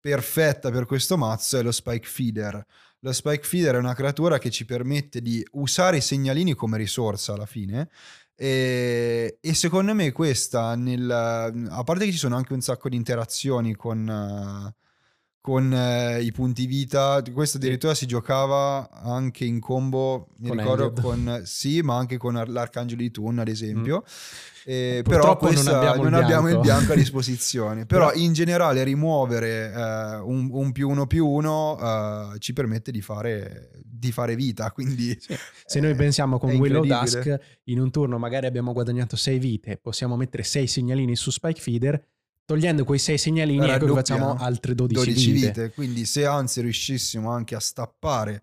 perfetta 0.00 0.70
per 0.70 0.86
questo 0.86 1.16
mazzo 1.16 1.58
è 1.58 1.62
lo 1.62 1.72
Spike 1.72 2.06
Feeder. 2.06 2.64
Lo 3.00 3.12
Spike 3.12 3.44
Feeder 3.44 3.74
è 3.74 3.78
una 3.78 3.94
creatura 3.94 4.38
che 4.38 4.50
ci 4.50 4.64
permette 4.64 5.20
di 5.20 5.46
usare 5.52 5.98
i 5.98 6.00
segnalini 6.00 6.54
come 6.54 6.76
risorsa 6.76 7.34
alla 7.34 7.46
fine. 7.46 7.88
E, 8.38 9.38
e 9.40 9.54
secondo 9.54 9.94
me 9.94 10.12
questa, 10.12 10.74
nel, 10.74 11.10
a 11.10 11.82
parte 11.84 12.04
che 12.04 12.12
ci 12.12 12.18
sono 12.18 12.36
anche 12.36 12.52
un 12.52 12.60
sacco 12.60 12.90
di 12.90 12.96
interazioni 12.96 13.74
con, 13.74 14.06
eh, 14.08 14.74
con 15.46 15.72
eh, 15.72 16.22
i 16.22 16.32
punti 16.32 16.66
vita, 16.66 17.22
questo 17.32 17.58
addirittura 17.58 17.94
si 17.94 18.04
giocava 18.06 18.90
anche 18.90 19.44
in 19.44 19.60
combo, 19.60 20.30
mi 20.38 20.48
Con 20.48 20.58
ricordo, 20.58 20.84
Elliot. 20.86 21.00
con, 21.00 21.42
sì, 21.44 21.82
ma 21.82 21.96
anche 21.96 22.16
con 22.16 22.34
l'Arcangelo 22.48 23.00
di 23.00 23.12
Thun 23.12 23.38
ad 23.38 23.46
esempio. 23.46 24.02
Eh, 24.64 24.98
Mm. 24.98 25.02
Purtroppo 25.04 25.46
però 25.46 25.52
non 25.52 25.62
questa- 25.62 25.76
abbiamo 25.78 26.02
il 26.02 26.10
non 26.10 26.22
abbiamo 26.24 26.48
il 26.48 26.58
bianco. 26.58 26.92
a 26.92 26.96
disposizione. 26.96 27.86
però, 27.86 28.12
in 28.14 28.32
generale 28.32 28.82
rimuovere 28.82 29.72
eh, 29.72 30.16
un, 30.16 30.48
un 30.50 30.72
più 30.72 30.88
uno 30.88 31.06
più 31.06 31.24
uno 31.24 31.78
eh, 32.34 32.38
ci 32.40 32.52
permette 32.52 32.90
di 32.90 33.00
fare, 33.00 33.70
di 33.84 34.10
fare 34.10 34.34
vita. 34.34 34.72
Quindi 34.72 35.16
Se 35.64 35.78
noi 35.78 35.92
eh, 35.92 35.94
pensiamo 35.94 36.40
con 36.40 36.50
Willow. 36.50 36.84
Dusk, 36.84 37.38
in 37.66 37.78
un 37.78 37.92
turno 37.92 38.18
magari 38.18 38.46
abbiamo 38.46 38.72
guadagnato 38.72 39.14
6 39.14 39.38
vite, 39.38 39.76
possiamo 39.80 40.16
mettere 40.16 40.42
6 40.42 40.66
segnalini 40.66 41.14
su 41.14 41.30
Spike 41.30 41.60
Feeder, 41.60 42.04
togliendo 42.46 42.84
quei 42.84 42.98
6 42.98 43.18
segnalini 43.18 43.68
ecco 43.68 43.92
facciamo 43.92 44.36
altre 44.36 44.74
12, 44.74 44.94
12 44.94 45.32
vite. 45.32 45.46
vite. 45.46 45.70
Quindi 45.72 46.06
se 46.06 46.24
anzi 46.24 46.62
riuscissimo 46.62 47.30
anche 47.30 47.54
a 47.54 47.60
stappare 47.60 48.42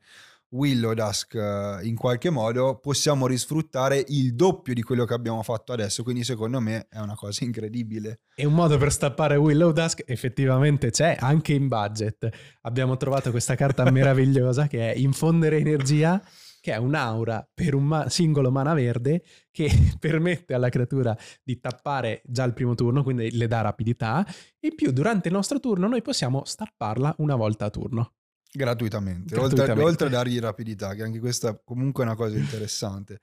Willow 0.53 0.93
Dusk 0.93 1.33
eh, 1.33 1.79
in 1.83 1.95
qualche 1.95 2.29
modo, 2.29 2.77
possiamo 2.79 3.25
risfruttare 3.25 4.03
il 4.09 4.35
doppio 4.35 4.73
di 4.73 4.83
quello 4.83 5.05
che 5.05 5.13
abbiamo 5.13 5.41
fatto 5.41 5.73
adesso. 5.73 6.03
Quindi 6.03 6.23
secondo 6.23 6.59
me 6.59 6.87
è 6.89 6.99
una 6.99 7.15
cosa 7.15 7.43
incredibile. 7.43 8.19
E 8.35 8.45
un 8.45 8.53
modo 8.53 8.77
per 8.77 8.91
stappare 8.91 9.35
Willow 9.35 9.71
Dusk 9.71 10.03
effettivamente 10.05 10.91
c'è 10.91 11.17
anche 11.19 11.53
in 11.53 11.67
budget. 11.67 12.29
Abbiamo 12.61 12.97
trovato 12.97 13.31
questa 13.31 13.55
carta 13.55 13.89
meravigliosa 13.89 14.67
che 14.67 14.93
è 14.93 14.97
infondere 14.97 15.57
energia, 15.57 16.21
che 16.63 16.71
è 16.71 16.77
un'aura 16.77 17.45
per 17.53 17.75
un 17.75 17.83
ma- 17.83 18.07
singolo 18.07 18.49
mana 18.49 18.73
verde 18.73 19.21
che 19.51 19.69
permette 19.99 20.53
alla 20.53 20.69
creatura 20.69 21.13
di 21.43 21.59
tappare 21.59 22.21
già 22.23 22.45
il 22.45 22.53
primo 22.53 22.73
turno, 22.73 23.03
quindi 23.03 23.35
le 23.35 23.47
dà 23.47 23.59
rapidità, 23.59 24.25
e 24.61 24.67
in 24.69 24.75
più 24.75 24.93
durante 24.93 25.27
il 25.27 25.33
nostro 25.33 25.59
turno 25.59 25.89
noi 25.89 26.01
possiamo 26.01 26.45
stapparla 26.45 27.15
una 27.17 27.35
volta 27.35 27.65
a 27.65 27.69
turno. 27.69 28.13
Gratuitamente, 28.49 29.35
Gratuitamente. 29.35 29.71
Oltre, 29.71 29.83
oltre 29.83 30.07
a 30.07 30.09
dargli 30.09 30.39
rapidità, 30.39 30.93
che 30.93 31.03
anche 31.03 31.19
questa 31.19 31.59
comunque 31.61 32.05
è 32.05 32.07
una 32.07 32.15
cosa 32.15 32.37
interessante. 32.37 33.19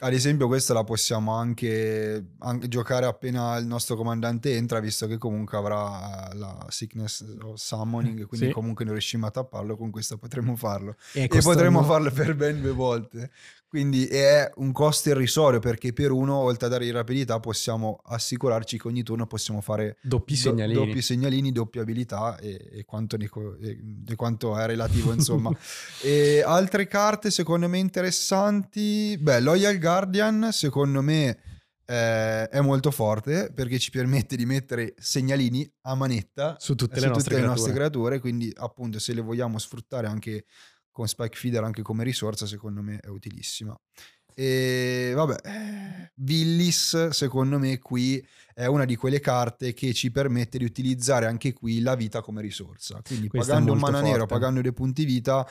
Ad 0.00 0.12
esempio, 0.12 0.48
questa 0.48 0.74
la 0.74 0.82
possiamo 0.82 1.34
anche, 1.34 2.32
anche 2.38 2.66
giocare 2.68 3.06
appena 3.06 3.56
il 3.56 3.66
nostro 3.66 3.94
comandante 3.94 4.56
entra, 4.56 4.80
visto 4.80 5.06
che 5.06 5.18
comunque 5.18 5.56
avrà 5.56 6.30
eh, 6.30 6.36
la 6.36 6.66
sickness 6.68 7.24
o 7.42 7.54
summoning, 7.56 8.26
quindi 8.26 8.48
Sì. 8.48 8.52
comunque 8.52 8.84
non 8.84 8.94
riusciamo 8.94 9.26
a 9.26 9.30
tapparlo, 9.30 9.76
con 9.76 9.90
questa 9.92 10.16
potremo 10.16 10.56
farlo. 10.56 10.96
E, 11.12 11.28
E 11.30 11.40
potremmo 11.40 11.82
farlo 11.84 12.10
per 12.10 12.34
ben 12.34 12.60
due 12.60 12.72
volte. 12.72 13.30
Quindi 13.74 14.06
è 14.06 14.48
un 14.58 14.70
costo 14.70 15.08
irrisorio 15.08 15.58
perché 15.58 15.92
per 15.92 16.12
uno, 16.12 16.36
oltre 16.36 16.66
a 16.66 16.68
dare 16.68 16.88
rapidità, 16.92 17.40
possiamo 17.40 17.98
assicurarci 18.04 18.78
che 18.78 18.86
ogni 18.86 19.02
turno 19.02 19.26
possiamo 19.26 19.60
fare 19.60 19.96
doppi 20.00 20.34
do- 20.34 20.38
segnalini. 20.38 20.86
doppi 20.86 21.02
segnalini, 21.02 21.50
doppie 21.50 21.80
abilità 21.80 22.38
e, 22.38 22.68
e 22.70 22.84
quanto, 22.84 23.16
ne 23.16 23.28
e- 23.60 23.78
e 24.06 24.14
quanto 24.14 24.56
è 24.56 24.64
relativo, 24.66 25.12
insomma. 25.12 25.50
e 26.04 26.40
altre 26.46 26.86
carte 26.86 27.32
secondo 27.32 27.68
me 27.68 27.78
interessanti. 27.78 29.18
Beh, 29.18 29.40
Loyal 29.40 29.76
Guardian, 29.80 30.50
secondo 30.52 31.02
me. 31.02 31.36
eh, 31.86 32.48
è 32.48 32.60
molto 32.60 32.90
forte 32.90 33.50
perché 33.52 33.78
ci 33.78 33.90
permette 33.90 34.36
di 34.36 34.46
mettere 34.46 34.94
segnalini 34.96 35.70
a 35.82 35.94
manetta 35.94 36.56
su 36.58 36.74
tutte 36.76 36.94
su 36.94 37.00
le 37.02 37.08
nostre 37.08 37.24
tutte 37.24 37.40
le 37.42 37.46
nostre 37.46 37.72
creature, 37.72 38.20
quindi 38.20 38.50
appunto 38.56 38.98
se 38.98 39.12
le 39.12 39.20
vogliamo 39.20 39.58
sfruttare 39.58 40.06
anche 40.06 40.46
con 40.94 41.08
Spike 41.08 41.36
Feeder 41.36 41.64
anche 41.64 41.82
come 41.82 42.04
risorsa, 42.04 42.46
secondo 42.46 42.80
me 42.80 43.00
è 43.00 43.08
utilissima. 43.08 43.76
E 44.32 45.12
vabbè, 45.14 45.34
eh, 45.44 46.12
Villis 46.14 47.08
secondo 47.08 47.58
me 47.58 47.80
qui 47.80 48.24
è 48.54 48.66
una 48.66 48.84
di 48.84 48.94
quelle 48.94 49.18
carte 49.18 49.74
che 49.74 49.92
ci 49.92 50.12
permette 50.12 50.58
di 50.58 50.64
utilizzare 50.64 51.26
anche 51.26 51.52
qui 51.52 51.80
la 51.80 51.96
vita 51.96 52.20
come 52.20 52.40
risorsa. 52.42 53.00
Quindi 53.04 53.26
Questa 53.26 53.52
pagando 53.52 53.72
un 53.72 53.78
mana 53.78 54.00
nero, 54.00 54.26
pagando 54.26 54.60
dei 54.60 54.72
punti 54.72 55.04
vita, 55.04 55.44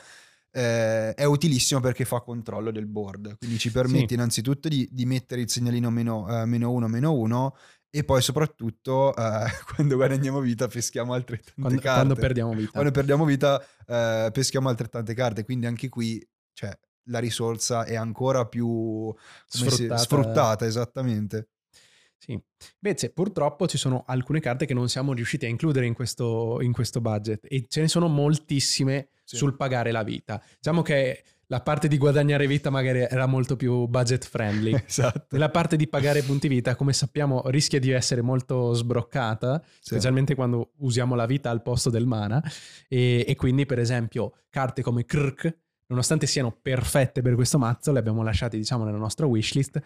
eh, 0.50 1.12
è 1.12 1.24
utilissimo 1.24 1.80
perché 1.80 2.06
fa 2.06 2.20
controllo 2.20 2.70
del 2.70 2.86
board. 2.86 3.36
Quindi 3.36 3.58
ci 3.58 3.70
permette 3.70 4.08
Sì. 4.08 4.14
innanzitutto 4.14 4.68
di, 4.68 4.88
di 4.90 5.04
mettere 5.04 5.42
il 5.42 5.50
segnalino 5.50 5.90
meno, 5.90 6.26
eh, 6.40 6.46
meno 6.46 6.70
uno, 6.70 6.88
meno 6.88 7.12
uno 7.12 7.54
e 7.96 8.02
poi 8.02 8.20
soprattutto 8.20 9.14
eh, 9.14 9.44
quando 9.74 9.94
guadagniamo 9.94 10.40
vita 10.40 10.66
peschiamo 10.66 11.12
altrettante 11.12 11.60
Quando, 11.60 11.80
carte. 11.80 12.00
quando 12.00 12.14
perdiamo 12.16 12.52
vita. 12.52 12.70
Quando 12.72 12.90
perdiamo 12.90 13.24
vita 13.24 13.64
eh, 13.86 14.30
peschiamo 14.32 14.68
altrettante 14.68 15.14
carte, 15.14 15.44
quindi 15.44 15.66
anche 15.66 15.88
qui 15.88 16.26
cioè, 16.52 16.76
la 17.04 17.20
risorsa 17.20 17.84
è 17.84 17.94
ancora 17.94 18.46
più 18.46 18.66
come 18.66 19.14
si- 19.48 19.68
Sfruttata. 19.70 19.96
sfruttata, 20.00 20.66
esattamente. 20.66 21.48
Sì. 22.18 22.32
Invece, 22.80 23.10
purtroppo 23.10 23.66
ci 23.68 23.76
sono 23.78 24.02
alcune 24.06 24.40
carte 24.40 24.66
che 24.66 24.74
non 24.74 24.88
siamo 24.88 25.12
riusciti 25.12 25.44
a 25.44 25.48
includere 25.48 25.86
in 25.86 25.92
questo, 25.94 26.58
in 26.62 26.72
questo 26.72 27.00
budget 27.00 27.46
e 27.48 27.66
ce 27.68 27.80
ne 27.82 27.88
sono 27.88 28.08
moltissime 28.08 29.10
Sì. 29.22 29.36
sul 29.36 29.54
pagare 29.56 29.92
la 29.92 30.02
vita. 30.02 30.42
Diciamo 30.56 30.82
che 30.82 31.22
la 31.54 31.60
parte 31.60 31.86
di 31.86 31.98
guadagnare 31.98 32.48
vita 32.48 32.68
magari 32.68 33.06
era 33.08 33.26
molto 33.26 33.54
più 33.54 33.86
budget 33.86 34.24
friendly. 34.26 34.74
esatto. 34.84 35.26
Nella 35.30 35.50
parte 35.50 35.76
di 35.76 35.86
pagare 35.86 36.22
punti 36.22 36.48
vita, 36.48 36.74
come 36.74 36.92
sappiamo, 36.92 37.42
rischia 37.46 37.78
di 37.78 37.90
essere 37.90 38.22
molto 38.22 38.72
sbroccata, 38.72 39.62
Sì. 39.64 39.80
specialmente 39.94 40.34
quando 40.34 40.72
usiamo 40.78 41.14
la 41.14 41.26
vita 41.26 41.50
al 41.50 41.62
posto 41.62 41.90
del 41.90 42.06
mana. 42.06 42.42
E, 42.88 43.24
e 43.28 43.36
quindi, 43.36 43.66
per 43.66 43.78
esempio, 43.78 44.32
carte 44.50 44.82
come 44.82 45.04
Krk, 45.04 45.56
nonostante 45.86 46.26
siano 46.26 46.50
perfette 46.50 47.22
per 47.22 47.36
questo 47.36 47.56
mazzo, 47.56 47.92
le 47.92 48.00
abbiamo 48.00 48.24
lasciate, 48.24 48.56
diciamo, 48.56 48.84
nella 48.84 48.98
nostra 48.98 49.26
wishlist. 49.26 49.80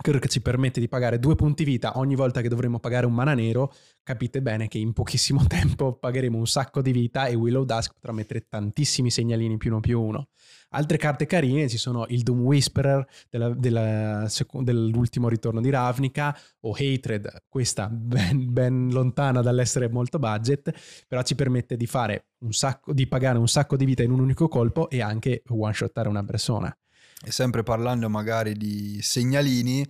Krk 0.00 0.26
ci 0.28 0.40
permette 0.40 0.80
di 0.80 0.88
pagare 0.88 1.18
due 1.18 1.34
punti 1.34 1.64
vita 1.64 1.98
ogni 1.98 2.14
volta 2.14 2.40
che 2.40 2.48
dovremo 2.48 2.78
pagare 2.78 3.06
un 3.06 3.14
mana 3.14 3.34
nero. 3.34 3.72
Capite 4.02 4.40
bene 4.40 4.68
che 4.68 4.78
in 4.78 4.92
pochissimo 4.92 5.44
tempo 5.48 5.94
pagheremo 5.94 6.36
un 6.36 6.46
sacco 6.46 6.80
di 6.80 6.92
vita 6.92 7.26
e 7.26 7.34
Willow 7.34 7.64
Dusk 7.64 7.94
potrà 7.94 8.12
mettere 8.12 8.46
tantissimi 8.48 9.10
segnalini 9.10 9.56
più 9.56 9.70
uno 9.70 9.80
più 9.80 10.00
uno. 10.00 10.28
Altre 10.70 10.98
carte 10.98 11.26
carine 11.26 11.68
ci 11.68 11.78
sono 11.78 12.04
il 12.08 12.22
Doom 12.22 12.40
Whisperer 12.40 13.06
della- 13.30 13.54
della 13.54 14.28
dell'ultimo 14.60 15.28
ritorno 15.28 15.60
di 15.60 15.70
Ravnica 15.70 16.36
o 16.60 16.74
Hatred, 16.78 17.44
questa 17.48 17.88
ben, 17.88 18.52
ben 18.52 18.88
lontana 18.90 19.40
dall'essere 19.40 19.88
molto 19.88 20.18
budget, 20.18 20.72
però 21.06 21.22
ci 21.22 21.34
permette 21.34 21.76
di, 21.76 21.88
sacco, 22.50 22.92
di 22.92 23.06
pagare 23.06 23.38
un 23.38 23.48
sacco 23.48 23.76
di 23.76 23.84
vita 23.84 24.02
in 24.02 24.10
un 24.10 24.20
unico 24.20 24.48
colpo 24.48 24.90
e 24.90 25.00
anche 25.00 25.42
one-shottare 25.48 26.08
una 26.08 26.24
persona. 26.24 26.76
E 27.24 27.32
sempre 27.32 27.62
parlando 27.62 28.08
magari 28.08 28.54
di 28.54 29.00
segnalini, 29.02 29.84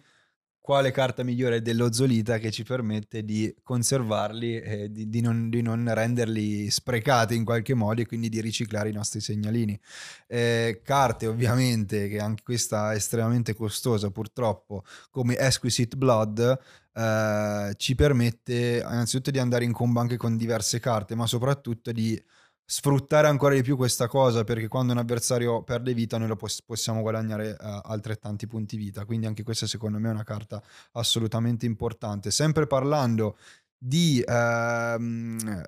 quale 0.68 0.90
carta 0.90 1.23
migliore 1.23 1.62
dello 1.62 1.90
Zolita 1.94 2.37
che 2.37 2.50
ci 2.50 2.62
permette 2.62 3.25
di 3.25 3.54
conservarli 3.62 4.61
e 4.61 4.92
di, 4.92 5.08
di 5.08 5.23
non, 5.23 5.49
di 5.49 5.62
non 5.62 5.90
renderli 5.94 6.68
sprecati 6.70 7.35
in 7.35 7.44
qualche 7.47 7.73
modo 7.73 8.02
e 8.02 8.06
quindi 8.06 8.28
di 8.28 8.42
riciclare 8.42 8.90
i 8.90 8.92
nostri 8.92 9.20
segnalini. 9.20 9.80
Eh, 10.26 10.82
carte 10.85 11.26
ovviamente, 11.26 12.08
che 12.08 12.18
anche 12.18 12.42
questa 12.42 12.92
è 12.92 12.97
estremamente 12.97 13.54
costosa 13.54 14.11
purtroppo, 14.11 14.85
come 15.11 15.38
Exquisite 15.38 15.97
Blood, 15.97 16.58
eh, 16.92 17.73
ci 17.78 17.94
permette 17.94 18.82
innanzitutto 18.85 19.30
di 19.30 19.38
andare 19.38 19.64
in 19.64 19.73
combo 19.73 20.00
anche 20.00 20.18
con 20.18 20.37
diverse 20.37 20.80
carte, 20.80 21.14
ma 21.14 21.26
soprattutto 21.26 21.92
di 21.92 22.23
sfruttare 22.70 23.28
ancora 23.28 23.54
di 23.54 23.62
più 23.62 23.76
questa 23.76 24.08
cosa 24.08 24.44
perché 24.44 24.68
quando 24.68 24.92
un 24.92 24.98
avversario 24.98 25.62
perde 25.62 25.94
vita 25.94 26.18
noi 26.18 26.28
lo 26.28 26.37
poss- 26.37 26.60
possiamo 26.60 27.00
guadagnare 27.00 27.56
uh, 27.58 27.80
altrettanti 27.82 28.46
punti 28.46 28.76
vita. 28.76 29.06
Quindi 29.06 29.25
anche 29.25 29.42
questa 29.42 29.66
secondo 29.66 29.98
me 29.98 30.08
è 30.08 30.12
una 30.12 30.22
carta 30.22 30.62
assolutamente 30.92 31.64
importante. 31.64 32.30
Sempre 32.30 32.66
parlando 32.66 33.38
di 33.78 34.22
uh, 34.22 34.32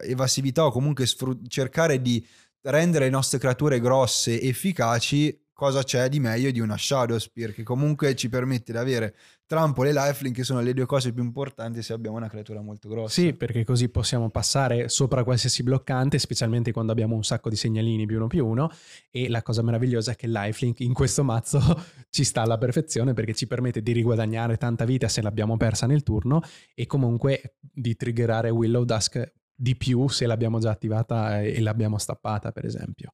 evasività 0.04 0.66
o 0.66 0.71
comunque 0.71 1.07
sfru- 1.07 1.49
cercare 1.49 2.02
di 2.02 2.25
rendere 2.62 3.07
le 3.07 3.11
nostre 3.11 3.38
creature 3.38 3.80
grosse 3.80 4.38
efficaci 4.38 5.47
cosa 5.61 5.83
c'è 5.83 6.09
di 6.09 6.21
meglio 6.21 6.50
di 6.50 6.59
una 6.59 6.79
Shadow 6.79 7.19
Spear 7.19 7.52
che 7.52 7.62
comunque 7.62 8.17
ci 8.17 8.31
permette 8.31 8.73
di 8.73 8.79
avere 8.79 9.14
trampole 9.45 9.90
e 9.90 9.93
lifelink 9.93 10.37
che 10.37 10.43
sono 10.43 10.62
le 10.62 10.73
due 10.73 10.87
cose 10.87 11.12
più 11.12 11.23
importanti 11.23 11.83
se 11.83 11.93
abbiamo 11.93 12.17
una 12.17 12.31
creatura 12.31 12.62
molto 12.62 12.88
grossa. 12.88 13.21
Sì, 13.21 13.35
perché 13.35 13.62
così 13.62 13.90
possiamo 13.90 14.31
passare 14.31 14.88
sopra 14.88 15.23
qualsiasi 15.23 15.62
bloccante, 15.62 16.19
specialmente 16.19 16.73
quando 16.73 16.93
abbiamo 16.93 17.14
un 17.14 17.25
sacco 17.25 17.50
di 17.50 17.57
segnalini 17.57 18.07
più 18.07 18.17
uno 18.17 18.26
più 18.26 18.47
uno 18.47 18.71
e 19.11 19.29
la 19.29 19.43
cosa 19.43 19.61
meravigliosa 19.61 20.12
è 20.12 20.17
che 20.17 20.29
lifelink 20.29 20.81
in 20.81 20.95
questo 20.95 21.25
mazzo 21.25 21.61
ci 22.09 22.25
sta 22.25 22.40
alla 22.40 22.57
perfezione 22.57 23.12
perché 23.12 23.35
ci 23.35 23.47
permette 23.47 23.83
di 23.83 23.93
riguadagnare 23.93 24.57
tanta 24.57 24.87
vita 24.87 25.09
se 25.09 25.21
l'abbiamo 25.21 25.59
persa 25.59 25.85
nel 25.85 26.02
turno 26.02 26.40
e 26.75 26.87
comunque 26.87 27.57
di 27.61 27.97
triggerare 27.97 28.49
Willow 28.49 28.85
Dusk 28.85 29.31
di 29.55 29.76
più 29.76 30.09
se 30.09 30.25
l'abbiamo 30.25 30.59
già 30.59 30.71
attivata 30.71 31.43
e 31.43 31.61
l'abbiamo 31.61 31.99
stappata, 31.99 32.50
per 32.50 32.64
esempio. 32.64 33.12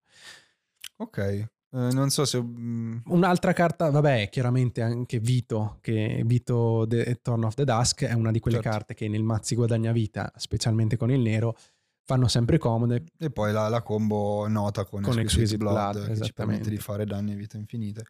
Ok, 0.99 1.55
eh, 1.77 1.93
non 1.93 2.09
so 2.09 2.25
se... 2.25 2.41
Mm, 2.43 3.01
Un'altra 3.09 3.53
carta, 3.53 3.91
vabbè, 3.91 4.31
chiaramente 4.31 4.81
anche 4.81 5.21
Vito, 5.21 5.77
che 5.83 6.23
Vito 6.25 6.87
The 6.89 7.19
Torn 7.21 7.45
of 7.45 7.55
the 7.55 7.65
Dusk 7.65 8.05
è 8.05 8.15
una 8.15 8.31
di 8.31 8.41
quelle 8.41 8.63
certo. 8.63 8.71
carte 8.71 8.95
che 8.95 9.09
nel 9.09 9.23
mazzi 9.23 9.55
guadagna 9.55 9.93
vita, 9.93 10.33
specialmente 10.37 10.97
con 10.97 11.11
il 11.11 11.21
nero, 11.21 11.55
fanno 12.05 12.29
sempre 12.29 12.57
comode. 12.57 13.05
E 13.19 13.31
poi 13.31 13.53
la, 13.53 13.69
la 13.69 13.83
combo 13.83 14.49
nota 14.49 14.85
con, 14.85 15.03
con 15.03 15.19
Exquisite, 15.19 15.55
Exquisite 15.55 15.57
Blood, 15.59 15.93
Blood 15.93 16.19
che 16.19 16.25
ci 16.25 16.33
permette 16.33 16.71
di 16.71 16.79
fare 16.79 17.05
danni 17.05 17.33
a 17.33 17.37
vita 17.37 17.59
infinite. 17.59 18.05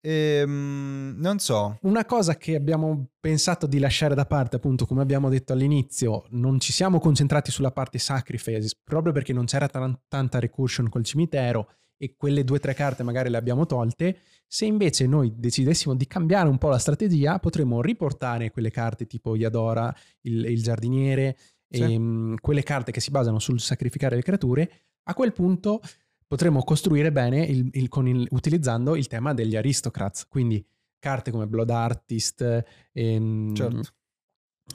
E, 0.00 0.42
um, 0.44 1.14
non 1.16 1.38
so. 1.38 1.78
Una 1.82 2.04
cosa 2.04 2.36
che 2.36 2.56
abbiamo 2.56 3.10
pensato 3.20 3.68
di 3.68 3.78
lasciare 3.78 4.16
da 4.16 4.26
parte, 4.26 4.56
appunto, 4.56 4.84
come 4.84 5.02
abbiamo 5.02 5.28
detto 5.28 5.52
all'inizio, 5.52 6.24
non 6.30 6.58
ci 6.58 6.72
siamo 6.72 6.98
concentrati 6.98 7.52
sulla 7.52 7.70
parte 7.70 7.98
sacrifice, 7.98 8.76
proprio 8.82 9.12
perché 9.12 9.32
non 9.32 9.44
c'era 9.44 9.68
t- 9.68 9.98
tanta 10.08 10.40
recursion 10.40 10.88
col 10.88 11.04
cimitero 11.04 11.70
e 11.96 12.14
quelle 12.16 12.44
due 12.44 12.56
o 12.56 12.60
tre 12.60 12.74
carte 12.74 13.02
magari 13.02 13.30
le 13.30 13.36
abbiamo 13.36 13.66
tolte, 13.66 14.18
se 14.46 14.64
invece 14.64 15.06
noi 15.06 15.32
decidessimo 15.36 15.94
di 15.94 16.06
cambiare 16.06 16.48
un 16.48 16.58
po' 16.58 16.68
la 16.68 16.78
strategia, 16.78 17.38
potremmo 17.38 17.80
riportare 17.80 18.50
quelle 18.50 18.70
carte 18.70 19.06
tipo 19.06 19.36
Yadora, 19.36 19.94
il, 20.22 20.44
il 20.44 20.62
giardiniere, 20.62 21.36
sì. 21.68 21.82
e, 21.82 21.96
um, 21.96 22.36
quelle 22.40 22.62
carte 22.62 22.92
che 22.92 23.00
si 23.00 23.10
basano 23.10 23.38
sul 23.38 23.60
sacrificare 23.60 24.16
le 24.16 24.22
creature, 24.22 24.70
a 25.04 25.14
quel 25.14 25.32
punto 25.32 25.80
potremmo 26.26 26.62
costruire 26.62 27.12
bene 27.12 27.44
il, 27.44 27.68
il, 27.72 27.88
il, 27.92 28.28
utilizzando 28.30 28.96
il 28.96 29.06
tema 29.06 29.34
degli 29.34 29.56
aristocrats, 29.56 30.26
quindi 30.26 30.64
carte 30.98 31.30
come 31.30 31.46
Blood 31.46 31.70
Artist, 31.70 32.64
ehm, 32.92 33.54
certo. 33.54 33.82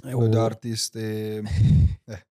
Blood 0.01 0.33
o... 0.33 0.41
Artist 0.41 0.95
e... 0.95 1.41
eh. 2.05 2.25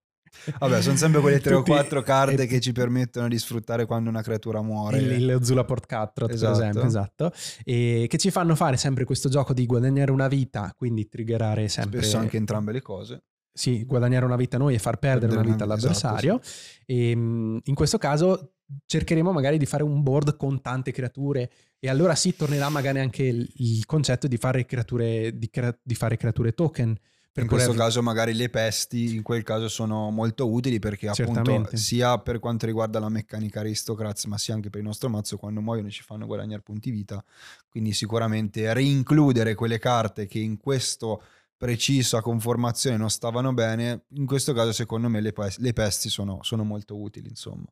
Vabbè, 0.58 0.80
sono 0.82 0.96
sempre 0.96 1.20
quelle 1.20 1.40
tre 1.40 1.54
Tutti, 1.54 1.70
o 1.70 1.74
quattro 1.74 2.02
carte 2.02 2.42
e... 2.42 2.46
che 2.46 2.60
ci 2.60 2.72
permettono 2.72 3.28
di 3.28 3.38
sfruttare 3.38 3.86
quando 3.86 4.08
una 4.08 4.22
creatura 4.22 4.62
muore. 4.62 4.98
Il, 4.98 5.10
il 5.10 5.38
Zula 5.42 5.64
Port 5.64 5.86
Cutthroat, 5.86 6.32
esatto. 6.32 6.58
per 6.58 6.62
esempio, 6.62 6.88
esatto. 6.88 7.32
E 7.64 8.06
che 8.08 8.18
ci 8.18 8.30
fanno 8.30 8.54
fare 8.54 8.76
sempre 8.76 9.04
questo 9.04 9.28
gioco 9.28 9.52
di 9.52 9.66
guadagnare 9.66 10.10
una 10.10 10.28
vita, 10.28 10.72
quindi 10.76 11.08
triggerare 11.08 11.68
sempre... 11.68 12.00
Spesso 12.00 12.18
anche 12.18 12.36
entrambe 12.36 12.72
le 12.72 12.80
cose. 12.82 13.22
Sì, 13.52 13.84
guadagnare 13.84 14.24
una 14.24 14.36
vita 14.36 14.58
noi 14.58 14.74
e 14.74 14.78
far 14.78 14.98
perdere, 14.98 15.32
una 15.32 15.42
vita 15.42 15.64
all'avversario. 15.64 16.40
Esatto, 16.40 16.48
sì. 16.48 16.82
e, 16.86 17.10
ehm, 17.10 17.60
in 17.64 17.74
questo 17.74 17.98
caso 17.98 18.52
cercheremo 18.86 19.32
magari 19.32 19.58
di 19.58 19.66
fare 19.66 19.82
un 19.82 20.02
board 20.02 20.36
con 20.36 20.60
tante 20.60 20.92
creature 20.92 21.50
e 21.80 21.88
allora 21.88 22.14
sì 22.14 22.36
tornerà 22.36 22.68
magari 22.68 23.00
anche 23.00 23.24
il, 23.24 23.50
il 23.56 23.84
concetto 23.84 24.28
di 24.28 24.36
fare 24.36 24.64
creature, 24.64 25.36
di, 25.36 25.50
crea- 25.50 25.76
di 25.82 25.94
fare 25.94 26.16
creature 26.16 26.52
token 26.52 26.96
in 27.34 27.46
questo 27.46 27.72
caso 27.74 28.02
magari 28.02 28.34
le 28.34 28.48
pesti 28.48 29.14
in 29.14 29.22
quel 29.22 29.44
caso 29.44 29.68
sono 29.68 30.10
molto 30.10 30.50
utili 30.50 30.80
perché 30.80 31.08
appunto 31.08 31.68
sia 31.74 32.18
per 32.18 32.40
quanto 32.40 32.66
riguarda 32.66 32.98
la 32.98 33.08
meccanica 33.08 33.60
aristocrats 33.60 34.24
ma 34.24 34.36
sia 34.36 34.54
anche 34.54 34.68
per 34.68 34.80
il 34.80 34.86
nostro 34.86 35.08
mazzo 35.08 35.36
quando 35.36 35.60
muoiono 35.60 35.90
ci 35.90 36.02
fanno 36.02 36.26
guadagnare 36.26 36.62
punti 36.62 36.90
vita. 36.90 37.24
Quindi 37.68 37.92
sicuramente 37.92 38.72
reincludere 38.72 39.54
quelle 39.54 39.78
carte 39.78 40.26
che 40.26 40.40
in 40.40 40.58
questo 40.58 41.22
precisa 41.56 42.20
conformazione 42.20 42.96
non 42.96 43.10
stavano 43.10 43.52
bene 43.52 44.04
in 44.14 44.26
questo 44.26 44.52
caso 44.52 44.72
secondo 44.72 45.08
me 45.08 45.20
le, 45.20 45.32
pesti, 45.32 45.62
le 45.62 45.72
pesti 45.72 46.08
sono, 46.08 46.38
sono, 46.42 46.64
molto 46.64 46.98
utili 47.00 47.28
insomma. 47.28 47.66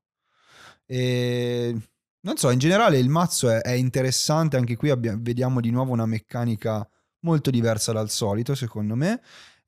E 0.87 1.75
non 2.21 2.37
so 2.37 2.51
in 2.51 2.59
generale 2.61 2.99
il 2.99 3.09
mazzo 3.09 3.51
è, 3.51 3.61
è 3.61 3.73
interessante 3.73 4.57
anche 4.57 4.77
qui 4.77 4.91
abbiamo, 4.91 5.19
vediamo 5.21 5.61
di 5.61 5.71
nuovo 5.71 5.93
una 5.93 6.07
meccanica 6.07 6.89
molto 7.21 7.51
diversa 7.51 7.93
dal 7.93 8.11
solito 8.11 8.55
secondo 8.55 8.95
me. 8.95 9.21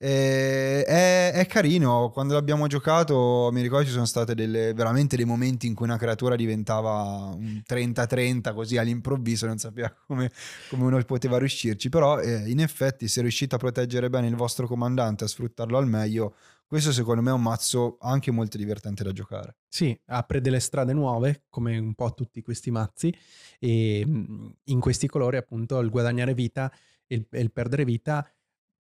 E 0.03 0.83
è, 0.83 1.33
è, 1.35 1.47
carino, 1.47 2.09
quando 2.09 2.33
l'abbiamo 2.33 2.67
giocato 2.67 3.51
mi 3.53 3.61
ricordo 3.61 3.85
ci 3.85 3.93
sono 3.93 4.07
stati 4.07 4.33
veramente 4.35 5.15
dei 5.15 5.27
momenti 5.27 5.67
in 5.67 5.75
cui 5.75 5.85
una 5.85 5.99
creatura 5.99 6.37
diventava 6.37 7.35
un 7.35 7.61
30-30 7.69 8.55
così 8.55 8.79
all'improvviso, 8.79 9.45
non 9.45 9.59
sapeva 9.59 9.95
come, 10.07 10.31
come 10.71 10.85
uno 10.85 11.05
poteva 11.05 11.37
riuscirci, 11.37 11.91
però 11.91 12.19
eh, 12.19 12.49
in 12.49 12.61
effetti 12.61 13.09
se 13.09 13.21
riuscite 13.21 13.57
a 13.57 13.59
proteggere 13.59 14.09
bene 14.09 14.27
il 14.27 14.37
vostro 14.37 14.67
comandante, 14.67 15.25
a 15.25 15.27
sfruttarlo 15.27 15.77
al 15.77 15.87
meglio, 15.87 16.35
questo 16.67 16.93
secondo 16.93 17.21
me 17.21 17.29
è 17.29 17.35
un 17.35 17.43
mazzo 17.43 17.99
anche 18.01 18.31
molto 18.31 18.57
divertente 18.57 19.05
da 19.05 19.13
giocare. 19.13 19.57
Sì, 19.69 19.95
apre 20.07 20.41
delle 20.41 20.61
strade 20.61 20.95
nuove, 20.95 21.43
come 21.51 21.77
un 21.77 21.93
po' 21.95 22.15
tutti 22.15 22.41
questi 22.41 22.71
mazzi, 22.71 23.15
e 23.59 24.01
in 24.01 24.81
questi 24.81 25.09
colori 25.09 25.37
appunto 25.37 25.79
il 25.81 25.91
guadagnare 25.91 26.33
vita 26.33 26.73
e 27.13 27.27
il, 27.29 27.51
perdere 27.51 27.85
vita 27.85 28.25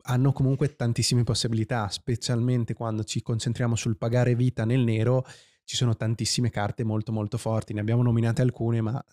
hanno 0.09 0.33
comunque 0.33 0.75
tantissime 0.75 1.23
possibilità, 1.23 1.87
specialmente 1.89 2.73
quando 2.73 3.03
ci 3.03 3.21
concentriamo 3.21 3.75
sul 3.75 3.97
pagare 3.97 4.35
vita 4.35 4.65
nel 4.65 4.81
nero, 4.81 5.25
ci 5.63 5.75
sono 5.75 5.95
tantissime 5.95 6.49
carte 6.49 6.83
molto 6.83 7.11
molto 7.11 7.37
forti, 7.37 7.73
ne 7.73 7.79
abbiamo 7.79 8.03
nominate 8.03 8.41
alcune, 8.41 8.81
ma 8.81 9.03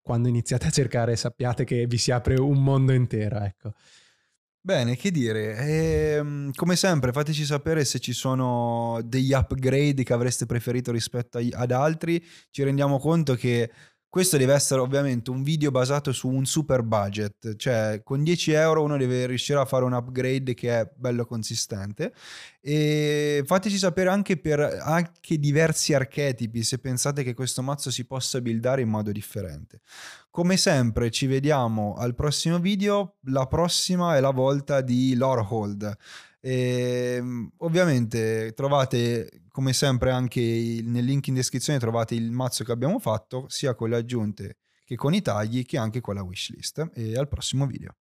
quando 0.00 0.28
iniziate 0.28 0.66
a 0.66 0.70
cercare 0.70 1.16
sappiate 1.16 1.64
che 1.64 1.86
vi 1.86 1.98
si 1.98 2.10
apre 2.10 2.40
un 2.40 2.62
mondo 2.62 2.92
intero, 2.92 3.38
ecco. 3.40 3.72
Bene, 4.64 4.94
che 4.96 5.10
dire, 5.10 5.56
ehm, 5.56 6.52
come 6.54 6.76
sempre 6.76 7.10
fateci 7.10 7.44
sapere 7.44 7.84
se 7.84 7.98
ci 7.98 8.12
sono 8.12 9.00
degli 9.04 9.32
upgrade 9.32 10.04
che 10.04 10.12
avreste 10.12 10.46
preferito 10.46 10.92
rispetto 10.92 11.38
ad 11.38 11.72
altri, 11.72 12.24
ci 12.50 12.62
rendiamo 12.62 13.00
conto 13.00 13.34
che 13.34 13.68
questo 14.12 14.36
deve 14.36 14.52
essere 14.52 14.82
ovviamente 14.82 15.30
un 15.30 15.42
video 15.42 15.70
basato 15.70 16.12
su 16.12 16.28
un 16.28 16.44
super 16.44 16.82
budget, 16.82 17.56
cioè 17.56 18.02
con 18.04 18.22
10 18.22 18.52
euro 18.52 18.82
uno 18.82 18.98
deve 18.98 19.24
riuscire 19.24 19.58
a 19.58 19.64
fare 19.64 19.86
un 19.86 19.94
upgrade 19.94 20.52
che 20.52 20.80
è 20.80 20.90
bello 20.94 21.24
consistente 21.24 22.12
e 22.60 23.42
fateci 23.46 23.78
sapere 23.78 24.10
anche 24.10 24.36
per 24.36 24.60
anche 24.60 25.38
diversi 25.38 25.94
archetipi 25.94 26.62
se 26.62 26.78
pensate 26.78 27.22
che 27.22 27.32
questo 27.32 27.62
mazzo 27.62 27.90
si 27.90 28.04
possa 28.04 28.42
buildare 28.42 28.82
in 28.82 28.90
modo 28.90 29.10
differente. 29.12 29.80
Come 30.30 30.58
sempre 30.58 31.10
ci 31.10 31.24
vediamo 31.24 31.94
al 31.94 32.14
prossimo 32.14 32.58
video, 32.58 33.14
la 33.28 33.46
prossima 33.46 34.14
è 34.14 34.20
la 34.20 34.30
volta 34.30 34.82
di 34.82 35.14
Lorehold. 35.14 35.96
E, 36.44 37.14
ehm, 37.18 37.52
ovviamente 37.58 38.52
trovate 38.52 39.44
come 39.48 39.72
sempre 39.72 40.10
anche 40.10 40.40
il, 40.40 40.88
nel 40.88 41.04
link 41.04 41.28
in 41.28 41.34
descrizione 41.34 41.78
trovate 41.78 42.16
il 42.16 42.32
mazzo 42.32 42.64
che 42.64 42.72
abbiamo 42.72 42.98
fatto 42.98 43.44
sia 43.48 43.76
con 43.76 43.90
le 43.90 43.96
aggiunte 43.96 44.56
che 44.84 44.96
con 44.96 45.14
i 45.14 45.22
tagli 45.22 45.64
che 45.64 45.78
anche 45.78 46.00
con 46.00 46.16
la 46.16 46.22
wishlist 46.22 46.90
e 46.94 47.16
al 47.16 47.28
prossimo 47.28 47.66
video. 47.66 47.94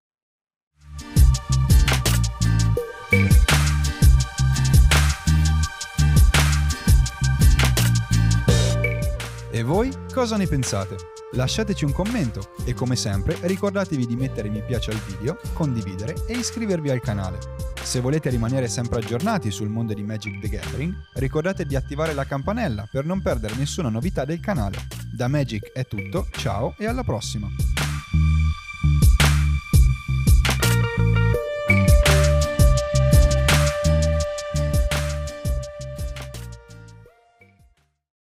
E 9.54 9.63
voi 9.63 9.91
cosa 10.12 10.38
ne 10.38 10.47
pensate? 10.47 10.95
Lasciateci 11.34 11.86
un 11.86 11.91
commento 11.91 12.54
e 12.65 12.73
come 12.73 12.95
sempre 12.95 13.38
ricordatevi 13.41 14.08
di 14.08 14.15
mettere 14.15 14.49
mi 14.49 14.63
piace 14.63 14.91
al 14.91 14.97
video, 14.97 15.39
condividere 15.54 16.15
e 16.27 16.34
iscrivervi 16.34 16.89
al 16.89 17.01
canale. 17.01 17.70
Se 17.83 17.99
volete 17.99 18.29
rimanere 18.29 18.67
sempre 18.67 18.99
aggiornati 18.99 19.51
sul 19.51 19.67
mondo 19.67 19.93
di 19.93 20.03
Magic 20.03 20.39
the 20.39 20.47
Gathering, 20.47 20.95
ricordate 21.15 21.65
di 21.65 21.75
attivare 21.75 22.13
la 22.13 22.25
campanella 22.25 22.87
per 22.89 23.05
non 23.05 23.21
perdere 23.21 23.55
nessuna 23.55 23.89
novità 23.89 24.23
del 24.23 24.39
canale. 24.39 24.77
Da 25.11 25.27
Magic 25.27 25.71
è 25.73 25.85
tutto, 25.85 26.27
ciao 26.31 26.73
e 26.77 26.87
alla 26.87 27.03
prossima! 27.03 27.49